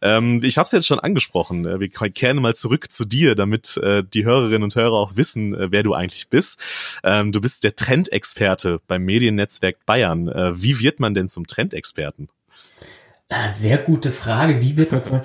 Ähm, 0.00 0.40
ich 0.42 0.56
habe 0.56 0.64
es 0.64 0.72
jetzt 0.72 0.86
schon 0.86 0.98
angesprochen. 0.98 1.66
Äh, 1.66 1.78
wir 1.78 1.88
kehren 1.88 2.40
mal 2.40 2.54
zurück 2.54 2.90
zu 2.90 3.04
dir, 3.04 3.34
damit 3.34 3.76
äh, 3.76 4.02
die 4.02 4.24
Hörerinnen 4.24 4.61
Hörerinnen 4.62 4.64
und 4.64 4.74
Hörer 4.74 4.94
auch 4.94 5.16
wissen, 5.16 5.54
äh, 5.54 5.70
wer 5.70 5.82
du 5.82 5.94
eigentlich 5.94 6.28
bist. 6.28 6.60
Ähm, 7.04 7.32
du 7.32 7.40
bist 7.40 7.64
der 7.64 7.76
Trendexperte 7.76 8.80
beim 8.86 9.04
Mediennetzwerk 9.04 9.84
Bayern. 9.86 10.28
Äh, 10.28 10.62
wie 10.62 10.80
wird 10.80 11.00
man 11.00 11.14
denn 11.14 11.28
zum 11.28 11.46
Trendexperten? 11.46 12.28
Äh, 13.28 13.48
sehr 13.50 13.78
gute 13.78 14.10
Frage. 14.10 14.60
Wie 14.60 14.76
wird 14.76 14.92
man 14.92 15.02
zum 15.02 15.20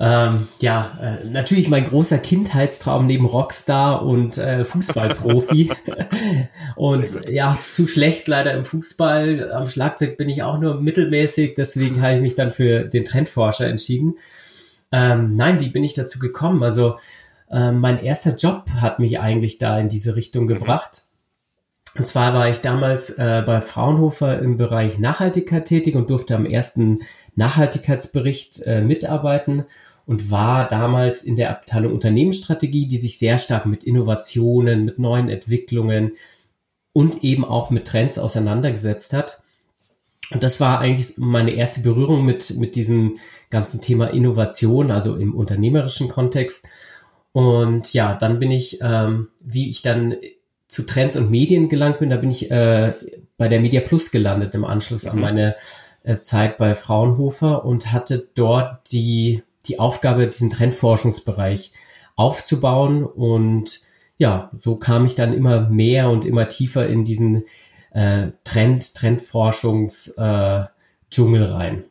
ähm, 0.00 0.46
ja, 0.60 0.96
äh, 1.02 1.24
natürlich 1.24 1.68
mein 1.68 1.82
großer 1.82 2.18
Kindheitstraum 2.18 3.06
neben 3.06 3.26
Rockstar 3.26 4.06
und 4.06 4.38
äh, 4.38 4.64
Fußballprofi. 4.64 5.72
und 6.76 7.28
ja, 7.30 7.58
zu 7.66 7.88
schlecht 7.88 8.28
leider 8.28 8.54
im 8.54 8.64
Fußball. 8.64 9.50
Am 9.50 9.66
Schlagzeug 9.66 10.16
bin 10.16 10.28
ich 10.28 10.44
auch 10.44 10.60
nur 10.60 10.80
mittelmäßig, 10.80 11.54
deswegen 11.54 12.00
habe 12.00 12.14
ich 12.14 12.20
mich 12.20 12.36
dann 12.36 12.52
für 12.52 12.84
den 12.84 13.04
Trendforscher 13.04 13.66
entschieden. 13.66 14.14
Ähm, 14.92 15.34
nein, 15.34 15.58
wie 15.58 15.68
bin 15.68 15.82
ich 15.82 15.94
dazu 15.94 16.20
gekommen? 16.20 16.62
Also 16.62 16.96
äh, 17.50 17.72
mein 17.72 18.02
erster 18.02 18.34
Job 18.34 18.70
hat 18.80 18.98
mich 18.98 19.20
eigentlich 19.20 19.58
da 19.58 19.78
in 19.78 19.88
diese 19.88 20.16
Richtung 20.16 20.44
mhm. 20.44 20.48
gebracht. 20.48 21.04
Und 21.96 22.06
zwar 22.06 22.34
war 22.34 22.48
ich 22.48 22.60
damals 22.60 23.10
äh, 23.10 23.42
bei 23.44 23.60
Fraunhofer 23.60 24.38
im 24.40 24.56
Bereich 24.56 24.98
Nachhaltigkeit 24.98 25.64
tätig 25.64 25.96
und 25.96 26.10
durfte 26.10 26.36
am 26.36 26.46
ersten 26.46 26.98
Nachhaltigkeitsbericht 27.34 28.62
äh, 28.62 28.82
mitarbeiten 28.82 29.64
und 30.06 30.30
war 30.30 30.68
damals 30.68 31.22
in 31.22 31.36
der 31.36 31.50
Abteilung 31.50 31.92
Unternehmensstrategie, 31.92 32.86
die 32.86 32.98
sich 32.98 33.18
sehr 33.18 33.38
stark 33.38 33.66
mit 33.66 33.84
Innovationen, 33.84 34.84
mit 34.84 34.98
neuen 34.98 35.28
Entwicklungen 35.28 36.12
und 36.92 37.24
eben 37.24 37.44
auch 37.44 37.70
mit 37.70 37.86
Trends 37.86 38.18
auseinandergesetzt 38.18 39.12
hat. 39.12 39.40
Und 40.30 40.42
das 40.42 40.60
war 40.60 40.80
eigentlich 40.80 41.16
meine 41.16 41.52
erste 41.52 41.80
Berührung 41.80 42.24
mit, 42.24 42.56
mit 42.56 42.76
diesem 42.76 43.16
ganzen 43.50 43.80
Thema 43.80 44.08
Innovation, 44.08 44.90
also 44.90 45.16
im 45.16 45.34
unternehmerischen 45.34 46.08
Kontext. 46.08 46.66
Und 47.38 47.92
ja, 47.92 48.16
dann 48.16 48.40
bin 48.40 48.50
ich, 48.50 48.80
ähm, 48.82 49.28
wie 49.38 49.70
ich 49.70 49.80
dann 49.80 50.16
zu 50.66 50.84
Trends 50.84 51.14
und 51.14 51.30
Medien 51.30 51.68
gelangt 51.68 52.00
bin, 52.00 52.10
da 52.10 52.16
bin 52.16 52.32
ich 52.32 52.50
äh, 52.50 52.94
bei 53.36 53.46
der 53.46 53.60
Media 53.60 53.80
Plus 53.80 54.10
gelandet 54.10 54.56
im 54.56 54.64
Anschluss 54.64 55.06
an 55.06 55.14
mhm. 55.14 55.22
meine 55.22 55.54
äh, 56.02 56.18
Zeit 56.18 56.58
bei 56.58 56.74
Fraunhofer 56.74 57.64
und 57.64 57.92
hatte 57.92 58.26
dort 58.34 58.90
die, 58.90 59.44
die 59.66 59.78
Aufgabe, 59.78 60.26
diesen 60.26 60.50
Trendforschungsbereich 60.50 61.70
aufzubauen. 62.16 63.04
Und 63.04 63.82
ja, 64.16 64.50
so 64.56 64.74
kam 64.74 65.06
ich 65.06 65.14
dann 65.14 65.32
immer 65.32 65.60
mehr 65.60 66.10
und 66.10 66.24
immer 66.24 66.48
tiefer 66.48 66.88
in 66.88 67.04
diesen 67.04 67.44
äh, 67.92 68.32
Trend, 68.42 68.96
Trendforschungs-Dschungel 68.96 71.42
äh, 71.42 71.52
rein. 71.52 71.84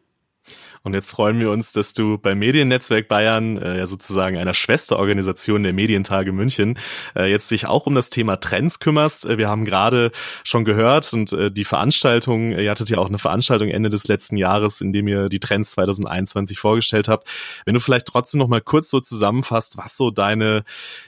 Und 0.87 0.93
jetzt 0.93 1.11
freuen 1.11 1.37
wir 1.41 1.51
uns, 1.51 1.73
dass 1.73 1.93
du 1.93 2.17
beim 2.17 2.39
Mediennetzwerk 2.39 3.09
Bayern, 3.09 3.57
äh, 3.57 3.77
ja 3.77 3.87
sozusagen 3.87 4.37
einer 4.37 4.53
Schwesterorganisation 4.53 5.61
der 5.61 5.73
Medientage 5.73 6.31
München, 6.31 6.79
äh, 7.13 7.29
jetzt 7.29 7.49
sich 7.49 7.67
auch 7.67 7.87
um 7.87 7.93
das 7.93 8.09
Thema 8.09 8.37
Trends 8.37 8.79
kümmerst. 8.79 9.25
Äh, 9.25 9.37
wir 9.37 9.49
haben 9.49 9.65
gerade 9.65 10.11
schon 10.45 10.63
gehört 10.63 11.11
und 11.11 11.33
äh, 11.33 11.51
die 11.51 11.65
Veranstaltung, 11.65 12.53
ihr 12.53 12.71
hattet 12.71 12.89
ja 12.89 12.99
auch 12.99 13.09
eine 13.09 13.17
Veranstaltung 13.17 13.67
Ende 13.67 13.89
des 13.89 14.07
letzten 14.07 14.37
Jahres, 14.37 14.79
in 14.79 14.93
dem 14.93 15.09
ihr 15.09 15.25
die 15.27 15.41
Trends 15.41 15.71
2021 15.71 16.57
vorgestellt 16.57 17.09
habt. 17.09 17.27
Wenn 17.65 17.73
du 17.73 17.81
vielleicht 17.81 18.05
trotzdem 18.05 18.39
noch 18.39 18.47
mal 18.47 18.61
kurz 18.61 18.89
so 18.89 19.01
zusammenfasst, 19.01 19.77
was 19.77 19.97
so 19.97 20.09
deine, 20.09 20.63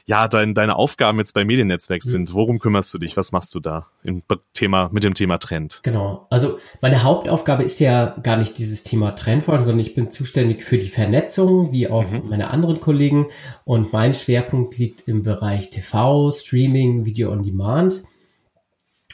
ja, 0.05 0.27
dein, 0.27 0.53
deine 0.53 0.75
Aufgaben 0.75 1.19
jetzt 1.19 1.33
bei 1.33 1.45
Mediennetzwerk 1.45 2.03
mhm. 2.03 2.09
sind. 2.09 2.33
Worum 2.33 2.59
kümmerst 2.59 2.93
du 2.93 2.97
dich? 2.97 3.15
Was 3.15 3.31
machst 3.31 3.55
du 3.55 3.61
da 3.61 3.87
im 4.03 4.23
Thema, 4.51 4.89
mit 4.91 5.05
dem 5.05 5.13
Thema 5.13 5.37
Trend? 5.37 5.79
Genau. 5.83 6.27
Also 6.29 6.59
meine 6.81 7.03
Hauptaufgabe 7.03 7.63
ist 7.63 7.79
ja 7.79 8.17
gar 8.21 8.35
nicht 8.35 8.57
dieses 8.57 8.83
Thema 8.83 9.15
Trendforschung, 9.15 9.68
sondern 9.69 9.85
ich 9.85 9.93
bin 9.93 10.09
zuständig 10.09 10.63
für 10.63 10.79
die 10.79 10.87
Vernetzung, 10.87 11.71
wie 11.71 11.87
auch 11.87 12.09
mhm. 12.09 12.23
meine 12.27 12.49
anderen 12.49 12.79
Kollegen. 12.79 13.27
Und 13.65 13.93
mein 13.93 14.15
Schwerpunkt 14.15 14.79
liegt 14.79 15.07
im 15.07 15.21
Bereich 15.21 15.69
TV, 15.69 16.31
Streaming, 16.31 17.05
Video 17.05 17.31
on 17.31 17.43
Demand. 17.43 18.01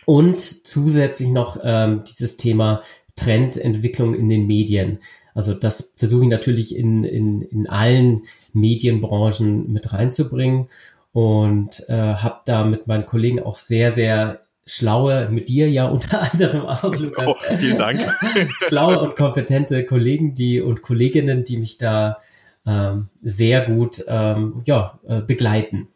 Und 0.06 0.66
zusätzlich 0.66 1.30
noch 1.32 1.60
ähm, 1.62 2.06
dieses 2.08 2.38
Thema 2.38 2.82
Trendentwicklung 3.18 4.14
in 4.14 4.30
den 4.30 4.48
Medien. 4.48 5.00
Also 5.34 5.54
das 5.54 5.94
versuche 5.98 6.24
ich 6.24 6.30
natürlich 6.30 6.74
in, 6.74 7.04
in, 7.04 7.42
in 7.42 7.68
allen 7.68 8.22
Medienbranchen 8.54 9.74
mit 9.74 9.92
reinzubringen 9.92 10.70
und 11.12 11.84
äh, 11.90 12.14
habe 12.14 12.40
da 12.46 12.64
mit 12.64 12.88
meinen 12.88 13.06
Kollegen 13.06 13.42
auch 13.42 13.58
sehr, 13.58 13.92
sehr 13.92 14.40
schlaue, 14.66 15.30
mit 15.30 15.50
dir 15.50 15.70
ja 15.70 15.86
unter 15.86 16.22
anderem 16.32 16.66
auch, 16.66 16.84
Lukas. 16.96 17.28
Oh, 17.28 17.36
vielen 17.58 17.78
Dank. 17.78 18.00
schlaue 18.68 19.00
und 19.00 19.16
kompetente 19.16 19.86
Kollegen, 19.86 20.34
die 20.34 20.62
und 20.62 20.82
Kolleginnen, 20.82 21.44
die 21.44 21.58
mich 21.58 21.78
da 21.78 22.18
ähm, 22.66 23.10
sehr 23.22 23.62
gut 23.62 24.04
ähm, 24.08 24.62
ja, 24.66 25.00
äh, 25.08 25.22
begleiten. 25.22 25.88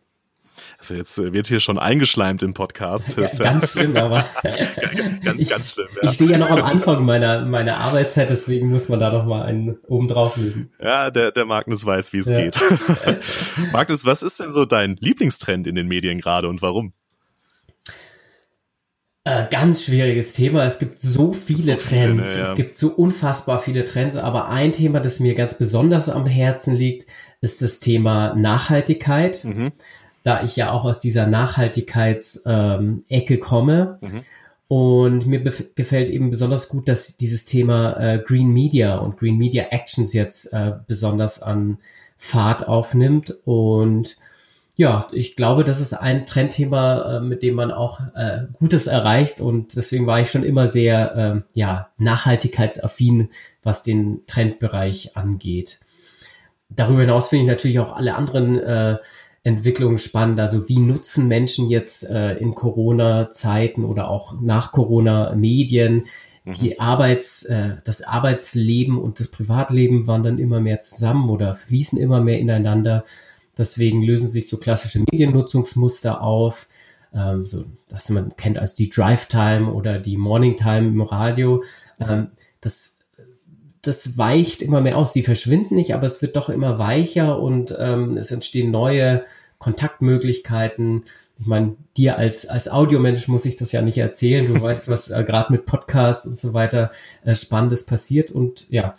Also 0.77 0.93
jetzt 0.93 1.17
äh, 1.17 1.33
wird 1.33 1.47
hier 1.47 1.59
schon 1.59 1.77
eingeschleimt 1.77 2.41
im 2.41 2.53
Podcast. 2.53 3.17
Ja, 3.17 3.27
ganz 3.39 3.71
schlimm, 3.71 3.97
aber 3.97 4.23
ganz, 5.23 5.41
ich, 5.41 5.49
ganz 5.49 5.71
schlimm. 5.73 5.87
Ja. 5.95 6.07
Ich 6.07 6.15
stehe 6.15 6.31
ja 6.31 6.37
noch 6.37 6.49
am 6.49 6.61
Anfang 6.61 7.03
meiner, 7.03 7.43
meiner 7.45 7.77
Arbeitszeit, 7.77 8.29
deswegen 8.29 8.69
muss 8.69 8.87
man 8.87 8.99
da 8.99 9.11
noch 9.11 9.25
mal 9.25 9.41
einen 9.43 9.77
oben 9.87 10.07
drauf 10.07 10.37
legen. 10.37 10.71
Ja, 10.81 11.11
der, 11.11 11.31
der 11.31 11.45
Magnus 11.45 11.85
weiß, 11.85 12.13
wie 12.13 12.19
es 12.19 12.27
ja. 12.27 12.39
geht. 12.39 12.59
Magnus, 13.73 14.05
was 14.05 14.21
ist 14.21 14.39
denn 14.39 14.51
so 14.51 14.65
dein 14.65 14.95
Lieblingstrend 14.95 15.67
in 15.67 15.75
den 15.75 15.87
Medien 15.87 16.21
gerade 16.21 16.47
und 16.47 16.61
warum? 16.61 16.93
Äh, 19.25 19.47
ganz 19.49 19.83
schwieriges 19.83 20.33
Thema. 20.33 20.65
Es 20.65 20.79
gibt 20.79 20.97
so 20.97 21.33
viele 21.33 21.79
so 21.79 21.87
Trends. 21.87 22.25
Viele, 22.25 22.37
ne, 22.37 22.43
ja. 22.43 22.49
Es 22.49 22.55
gibt 22.55 22.75
so 22.75 22.89
unfassbar 22.89 23.59
viele 23.59 23.85
Trends. 23.85 24.15
Aber 24.15 24.49
ein 24.49 24.71
Thema, 24.71 24.99
das 24.99 25.19
mir 25.19 25.35
ganz 25.35 25.57
besonders 25.57 26.09
am 26.09 26.25
Herzen 26.25 26.73
liegt, 26.73 27.05
ist 27.41 27.61
das 27.61 27.79
Thema 27.79 28.33
Nachhaltigkeit. 28.35 29.43
Mhm. 29.43 29.71
Da 30.23 30.43
ich 30.43 30.55
ja 30.55 30.71
auch 30.71 30.85
aus 30.85 30.99
dieser 30.99 31.27
Nachhaltigkeitsecke 31.27 33.33
ähm, 33.33 33.39
komme. 33.39 33.99
Mhm. 34.01 34.21
Und 34.69 35.25
mir 35.25 35.43
gefällt 35.75 36.09
eben 36.09 36.29
besonders 36.29 36.69
gut, 36.69 36.87
dass 36.87 37.17
dieses 37.17 37.43
Thema 37.43 37.99
äh, 37.99 38.21
Green 38.23 38.51
Media 38.51 38.99
und 38.99 39.17
Green 39.17 39.37
Media 39.37 39.65
Actions 39.71 40.13
jetzt 40.13 40.53
äh, 40.53 40.73
besonders 40.87 41.41
an 41.41 41.79
Fahrt 42.15 42.67
aufnimmt. 42.67 43.35
Und 43.45 44.17
ja, 44.79 45.07
ich 45.11 45.35
glaube, 45.35 45.65
das 45.65 45.81
ist 45.81 45.91
ein 45.91 46.25
Trendthema, 46.25 47.17
äh, 47.17 47.19
mit 47.19 47.43
dem 47.43 47.55
man 47.55 47.69
auch 47.69 47.99
äh, 48.15 48.45
Gutes 48.53 48.87
erreicht. 48.87 49.41
Und 49.41 49.75
deswegen 49.75 50.07
war 50.07 50.21
ich 50.21 50.31
schon 50.31 50.45
immer 50.45 50.69
sehr 50.69 51.15
äh, 51.17 51.41
ja, 51.53 51.89
nachhaltigkeitsaffin, 51.97 53.27
was 53.61 53.83
den 53.83 54.21
Trendbereich 54.25 55.17
angeht. 55.17 55.81
Darüber 56.69 57.01
hinaus 57.01 57.27
finde 57.27 57.43
ich 57.43 57.49
natürlich 57.49 57.79
auch 57.79 57.93
alle 57.93 58.15
anderen 58.15 58.57
äh, 58.57 58.95
Entwicklungen 59.43 59.97
spannend. 59.97 60.39
Also 60.39 60.69
wie 60.69 60.79
nutzen 60.79 61.27
Menschen 61.27 61.69
jetzt 61.69 62.09
äh, 62.09 62.37
in 62.37 62.55
Corona-Zeiten 62.55 63.83
oder 63.83 64.09
auch 64.09 64.39
nach 64.39 64.71
Corona 64.71 65.35
Medien? 65.35 66.05
Die 66.45 66.69
mhm. 66.69 66.75
Arbeits, 66.79 67.43
äh, 67.43 67.71
das 67.83 68.01
Arbeitsleben 68.01 68.97
und 68.97 69.19
das 69.19 69.27
Privatleben 69.27 70.07
wandern 70.07 70.37
immer 70.37 70.61
mehr 70.61 70.79
zusammen 70.79 71.29
oder 71.29 71.53
fließen 71.53 71.99
immer 71.99 72.21
mehr 72.21 72.39
ineinander. 72.39 73.03
Deswegen 73.59 74.01
lösen 74.01 74.27
sich 74.27 74.47
so 74.47 74.57
klassische 74.57 74.99
Mediennutzungsmuster 74.99 76.21
auf, 76.21 76.67
ähm, 77.13 77.45
so, 77.45 77.65
das 77.89 78.09
man 78.09 78.35
kennt 78.35 78.57
als 78.57 78.73
die 78.73 78.89
Drive 78.89 79.27
Time 79.27 79.71
oder 79.71 79.99
die 79.99 80.17
Morning 80.17 80.55
Time 80.55 80.87
im 80.87 81.01
Radio. 81.01 81.63
Ähm, 81.99 82.29
das 82.61 82.99
das 83.81 84.17
weicht 84.17 84.61
immer 84.61 84.81
mehr 84.81 84.97
aus. 84.97 85.13
Die 85.13 85.23
verschwinden 85.23 85.75
nicht, 85.75 85.93
aber 85.93 86.05
es 86.05 86.21
wird 86.21 86.35
doch 86.35 86.49
immer 86.49 86.79
weicher 86.79 87.39
und 87.39 87.75
ähm, 87.77 88.11
es 88.17 88.31
entstehen 88.31 88.71
neue 88.71 89.23
Kontaktmöglichkeiten. 89.57 91.03
Ich 91.37 91.45
meine, 91.45 91.75
dir 91.95 92.17
als, 92.17 92.47
als 92.47 92.69
Audiomensch 92.69 93.27
muss 93.27 93.45
ich 93.45 93.55
das 93.55 93.71
ja 93.71 93.81
nicht 93.81 93.97
erzählen. 93.97 94.53
Du 94.53 94.61
weißt, 94.61 94.89
was 94.89 95.09
äh, 95.09 95.23
gerade 95.23 95.51
mit 95.51 95.65
Podcasts 95.65 96.25
und 96.25 96.39
so 96.39 96.53
weiter 96.53 96.91
äh, 97.23 97.35
Spannendes 97.35 97.85
passiert. 97.85 98.31
Und 98.31 98.69
ja, 98.69 98.95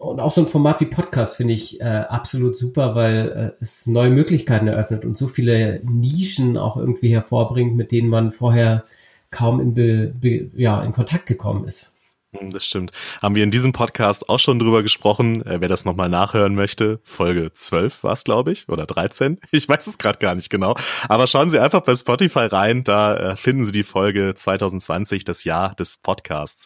und 0.00 0.18
auch 0.18 0.32
so 0.32 0.40
ein 0.40 0.48
Format 0.48 0.80
wie 0.80 0.86
Podcast 0.86 1.36
finde 1.36 1.52
ich 1.52 1.78
äh, 1.80 1.84
absolut 1.84 2.56
super, 2.56 2.94
weil 2.94 3.54
äh, 3.58 3.62
es 3.62 3.86
neue 3.86 4.08
Möglichkeiten 4.08 4.66
eröffnet 4.66 5.04
und 5.04 5.14
so 5.14 5.28
viele 5.28 5.82
Nischen 5.84 6.56
auch 6.56 6.78
irgendwie 6.78 7.10
hervorbringt, 7.10 7.76
mit 7.76 7.92
denen 7.92 8.08
man 8.08 8.30
vorher 8.30 8.84
kaum 9.30 9.60
in, 9.60 9.74
be, 9.74 10.12
be, 10.18 10.50
ja, 10.54 10.82
in 10.82 10.92
Kontakt 10.92 11.26
gekommen 11.26 11.64
ist. 11.64 11.96
Hm, 12.32 12.50
das 12.50 12.64
stimmt. 12.64 12.92
Haben 13.20 13.34
wir 13.34 13.44
in 13.44 13.50
diesem 13.50 13.72
Podcast 13.72 14.30
auch 14.30 14.38
schon 14.38 14.58
drüber 14.58 14.82
gesprochen. 14.82 15.44
Äh, 15.44 15.60
wer 15.60 15.68
das 15.68 15.84
nochmal 15.84 16.08
nachhören 16.08 16.54
möchte, 16.54 17.00
Folge 17.04 17.52
12 17.52 18.02
war 18.02 18.14
es, 18.14 18.24
glaube 18.24 18.52
ich, 18.52 18.70
oder 18.70 18.86
13. 18.86 19.38
Ich 19.50 19.68
weiß 19.68 19.86
es 19.86 19.98
gerade 19.98 20.18
gar 20.18 20.34
nicht 20.34 20.48
genau. 20.48 20.76
Aber 21.08 21.26
schauen 21.26 21.50
Sie 21.50 21.58
einfach 21.58 21.82
bei 21.82 21.94
Spotify 21.94 22.46
rein, 22.46 22.84
da 22.84 23.32
äh, 23.32 23.36
finden 23.36 23.66
Sie 23.66 23.72
die 23.72 23.82
Folge 23.82 24.32
2020, 24.34 25.24
das 25.24 25.44
Jahr 25.44 25.74
des 25.74 25.98
Podcasts. 25.98 26.64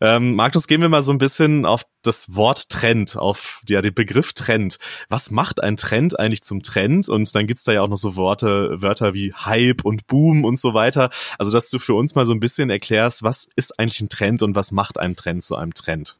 Ähm, 0.00 0.34
Markus, 0.34 0.66
gehen 0.66 0.80
wir 0.80 0.88
mal 0.88 1.02
so 1.02 1.12
ein 1.12 1.18
bisschen 1.18 1.66
auf 1.66 1.84
das 2.02 2.34
Wort 2.34 2.68
Trend, 2.68 3.16
auf 3.16 3.62
ja, 3.68 3.82
den 3.82 3.94
Begriff 3.94 4.32
Trend. 4.32 4.78
Was 5.08 5.30
macht 5.30 5.62
ein 5.62 5.76
Trend 5.76 6.18
eigentlich 6.18 6.42
zum 6.42 6.62
Trend? 6.62 7.08
Und 7.08 7.34
dann 7.34 7.46
gibt's 7.46 7.64
da 7.64 7.72
ja 7.72 7.82
auch 7.82 7.88
noch 7.88 7.96
so 7.96 8.16
Worte, 8.16 8.80
Wörter 8.80 9.14
wie 9.14 9.32
Hype 9.32 9.84
und 9.84 10.06
Boom 10.06 10.44
und 10.44 10.58
so 10.58 10.74
weiter. 10.74 11.10
Also, 11.38 11.50
dass 11.50 11.68
du 11.70 11.78
für 11.78 11.94
uns 11.94 12.14
mal 12.14 12.26
so 12.26 12.32
ein 12.32 12.40
bisschen 12.40 12.70
erklärst, 12.70 13.22
was 13.22 13.48
ist 13.56 13.78
eigentlich 13.78 14.00
ein 14.00 14.08
Trend 14.08 14.42
und 14.42 14.54
was 14.54 14.70
macht 14.70 14.98
ein 14.98 15.16
Trend 15.16 15.42
zu 15.42 15.56
einem 15.56 15.74
Trend? 15.74 16.16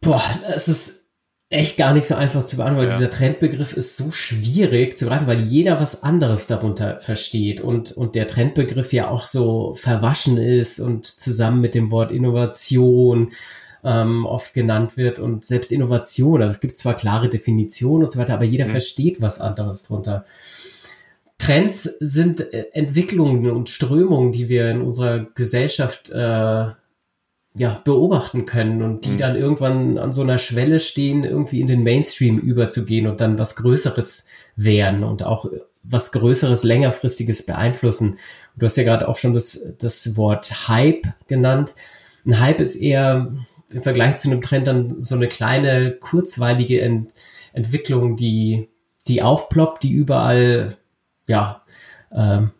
Boah, 0.00 0.22
es 0.54 0.68
ist 0.68 1.03
echt 1.50 1.76
gar 1.76 1.92
nicht 1.92 2.06
so 2.06 2.14
einfach 2.14 2.44
zu 2.44 2.56
beantworten. 2.56 2.90
Ja. 2.90 2.96
Dieser 2.96 3.10
Trendbegriff 3.10 3.76
ist 3.76 3.96
so 3.96 4.10
schwierig 4.10 4.96
zu 4.96 5.06
greifen, 5.06 5.26
weil 5.26 5.40
jeder 5.40 5.80
was 5.80 6.02
anderes 6.02 6.46
darunter 6.46 7.00
versteht 7.00 7.60
und, 7.60 7.92
und 7.92 8.14
der 8.14 8.26
Trendbegriff 8.26 8.92
ja 8.92 9.08
auch 9.08 9.22
so 9.22 9.74
verwaschen 9.74 10.36
ist 10.36 10.80
und 10.80 11.06
zusammen 11.06 11.60
mit 11.60 11.74
dem 11.74 11.90
Wort 11.90 12.10
Innovation 12.10 13.32
ähm, 13.84 14.24
oft 14.26 14.54
genannt 14.54 14.96
wird 14.96 15.18
und 15.18 15.44
selbst 15.44 15.70
Innovation, 15.70 16.42
also 16.42 16.54
es 16.54 16.60
gibt 16.60 16.76
zwar 16.76 16.94
klare 16.94 17.28
Definitionen 17.28 18.04
und 18.04 18.10
so 18.10 18.18
weiter, 18.18 18.34
aber 18.34 18.44
jeder 18.44 18.66
mhm. 18.66 18.70
versteht 18.70 19.20
was 19.20 19.40
anderes 19.40 19.84
drunter. 19.84 20.24
Trends 21.38 21.82
sind 22.00 22.52
äh, 22.52 22.66
Entwicklungen 22.72 23.50
und 23.50 23.68
Strömungen, 23.68 24.32
die 24.32 24.48
wir 24.48 24.70
in 24.70 24.80
unserer 24.80 25.26
Gesellschaft 25.34 26.10
äh, 26.10 26.66
ja, 27.56 27.80
beobachten 27.84 28.46
können 28.46 28.82
und 28.82 29.04
die 29.04 29.10
mhm. 29.10 29.18
dann 29.18 29.36
irgendwann 29.36 29.96
an 29.96 30.12
so 30.12 30.22
einer 30.22 30.38
Schwelle 30.38 30.80
stehen, 30.80 31.22
irgendwie 31.24 31.60
in 31.60 31.68
den 31.68 31.84
Mainstream 31.84 32.38
überzugehen 32.38 33.06
und 33.06 33.20
dann 33.20 33.38
was 33.38 33.54
Größeres 33.54 34.26
werden 34.56 35.04
und 35.04 35.22
auch 35.22 35.46
was 35.84 36.12
Größeres, 36.12 36.64
längerfristiges 36.64 37.46
beeinflussen. 37.46 38.18
Du 38.56 38.66
hast 38.66 38.76
ja 38.76 38.82
gerade 38.82 39.06
auch 39.08 39.16
schon 39.16 39.34
das, 39.34 39.60
das 39.78 40.16
Wort 40.16 40.68
Hype 40.68 41.06
genannt. 41.28 41.74
Ein 42.26 42.40
Hype 42.40 42.60
ist 42.60 42.76
eher 42.76 43.32
im 43.70 43.82
Vergleich 43.82 44.16
zu 44.16 44.30
einem 44.30 44.42
Trend 44.42 44.66
dann 44.66 45.00
so 45.00 45.14
eine 45.14 45.28
kleine, 45.28 45.92
kurzweilige 45.92 46.80
Ent 46.80 47.12
Entwicklung, 47.52 48.16
die, 48.16 48.68
die 49.06 49.22
aufploppt, 49.22 49.84
die 49.84 49.92
überall, 49.92 50.76
ja, 51.28 51.62
ähm, 52.12 52.50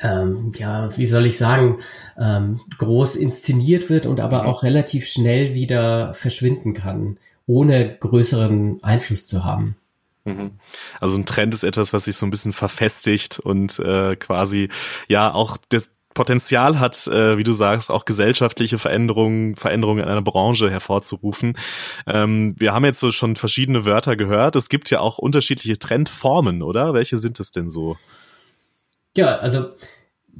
ähm, 0.00 0.52
ja, 0.56 0.96
wie 0.96 1.06
soll 1.06 1.26
ich 1.26 1.36
sagen, 1.36 1.78
ähm, 2.18 2.60
groß 2.78 3.16
inszeniert 3.16 3.90
wird 3.90 4.06
und 4.06 4.20
aber 4.20 4.42
mhm. 4.42 4.48
auch 4.48 4.62
relativ 4.62 5.06
schnell 5.06 5.54
wieder 5.54 6.14
verschwinden 6.14 6.72
kann, 6.72 7.18
ohne 7.46 7.96
größeren 7.98 8.82
Einfluss 8.82 9.26
zu 9.26 9.44
haben. 9.44 9.76
Mhm. 10.24 10.52
Also 11.00 11.16
ein 11.16 11.26
Trend 11.26 11.54
ist 11.54 11.64
etwas, 11.64 11.92
was 11.92 12.04
sich 12.04 12.16
so 12.16 12.26
ein 12.26 12.30
bisschen 12.30 12.52
verfestigt 12.52 13.38
und 13.38 13.78
äh, 13.78 14.16
quasi 14.16 14.68
ja 15.08 15.32
auch 15.32 15.56
das 15.68 15.90
Potenzial 16.14 16.80
hat, 16.80 17.06
äh, 17.06 17.38
wie 17.38 17.44
du 17.44 17.52
sagst, 17.52 17.92
auch 17.92 18.04
gesellschaftliche 18.04 18.78
Veränderungen, 18.78 19.54
Veränderungen 19.54 20.02
in 20.02 20.08
einer 20.08 20.22
Branche 20.22 20.68
hervorzurufen. 20.68 21.56
Ähm, 22.08 22.56
wir 22.58 22.72
haben 22.72 22.84
jetzt 22.84 22.98
so 22.98 23.12
schon 23.12 23.36
verschiedene 23.36 23.84
Wörter 23.84 24.16
gehört. 24.16 24.56
Es 24.56 24.68
gibt 24.68 24.90
ja 24.90 24.98
auch 24.98 25.18
unterschiedliche 25.18 25.78
Trendformen, 25.78 26.62
oder? 26.62 26.92
Welche 26.92 27.18
sind 27.18 27.38
es 27.38 27.52
denn 27.52 27.70
so? 27.70 27.96
Ja, 29.18 29.36
also 29.38 29.70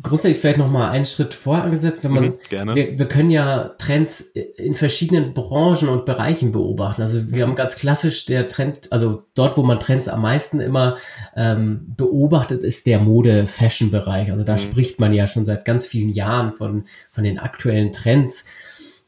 grundsätzlich 0.02 0.40
vielleicht 0.40 0.58
noch 0.58 0.70
mal 0.70 0.90
einen 0.90 1.04
Schritt 1.04 1.34
vorher 1.34 1.64
angesetzt, 1.64 2.04
wenn 2.04 2.12
man, 2.12 2.24
mhm, 2.26 2.34
gerne. 2.48 2.74
Wir, 2.76 2.96
wir 2.96 3.08
können 3.08 3.30
ja 3.30 3.74
Trends 3.76 4.20
in 4.20 4.74
verschiedenen 4.74 5.34
Branchen 5.34 5.88
und 5.88 6.04
Bereichen 6.04 6.52
beobachten. 6.52 7.02
Also 7.02 7.32
wir 7.32 7.42
haben 7.42 7.56
ganz 7.56 7.74
klassisch 7.74 8.24
der 8.26 8.46
Trend, 8.46 8.92
also 8.92 9.24
dort, 9.34 9.56
wo 9.56 9.64
man 9.64 9.80
Trends 9.80 10.06
am 10.06 10.22
meisten 10.22 10.60
immer 10.60 10.96
ähm, 11.34 11.92
beobachtet, 11.96 12.62
ist 12.62 12.86
der 12.86 13.00
Mode-Fashion-Bereich. 13.00 14.30
Also 14.30 14.44
da 14.44 14.52
mhm. 14.52 14.58
spricht 14.58 15.00
man 15.00 15.12
ja 15.12 15.26
schon 15.26 15.44
seit 15.44 15.64
ganz 15.64 15.84
vielen 15.84 16.10
Jahren 16.10 16.52
von, 16.52 16.84
von 17.10 17.24
den 17.24 17.40
aktuellen 17.40 17.90
Trends. 17.90 18.44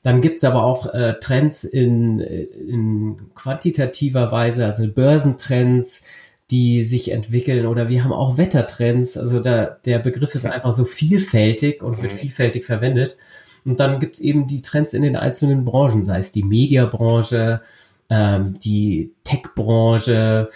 Dann 0.03 0.21
gibt's 0.21 0.43
aber 0.43 0.65
auch 0.65 0.93
äh, 0.93 1.15
Trends 1.21 1.63
in, 1.63 2.19
in 2.19 3.31
quantitativer 3.37 4.33
Weise, 4.33 4.67
also 4.67 4.89
Börsentrends, 4.89 6.03
die 6.51 6.83
sich 6.83 7.13
entwickeln 7.13 7.67
oder 7.67 7.89
wir 7.89 8.03
haben 8.03 8.13
auch 8.13 8.37
Wettertrends. 8.37 9.17
Also 9.17 9.41
da, 9.41 9.79
der 9.85 9.99
Begriff 9.99 10.35
ist 10.35 10.47
einfach 10.47 10.73
so 10.73 10.85
vielfältig 10.85 11.83
und 11.83 12.03
wird 12.03 12.13
mhm. 12.13 12.19
vielfältig 12.19 12.65
verwendet. 12.65 13.17
Und 13.65 13.79
dann 13.79 14.01
gibt's 14.01 14.21
eben 14.21 14.47
die 14.47 14.63
Trends 14.63 14.95
in 14.95 15.03
den 15.03 15.17
einzelnen 15.17 15.65
Branchen, 15.65 16.05
sei 16.05 16.19
es 16.19 16.33
die 16.33 16.43
Mediabranche, 16.43 17.61
ähm, 18.09 18.59
die 18.59 19.13
Tech-Branche 19.25 20.49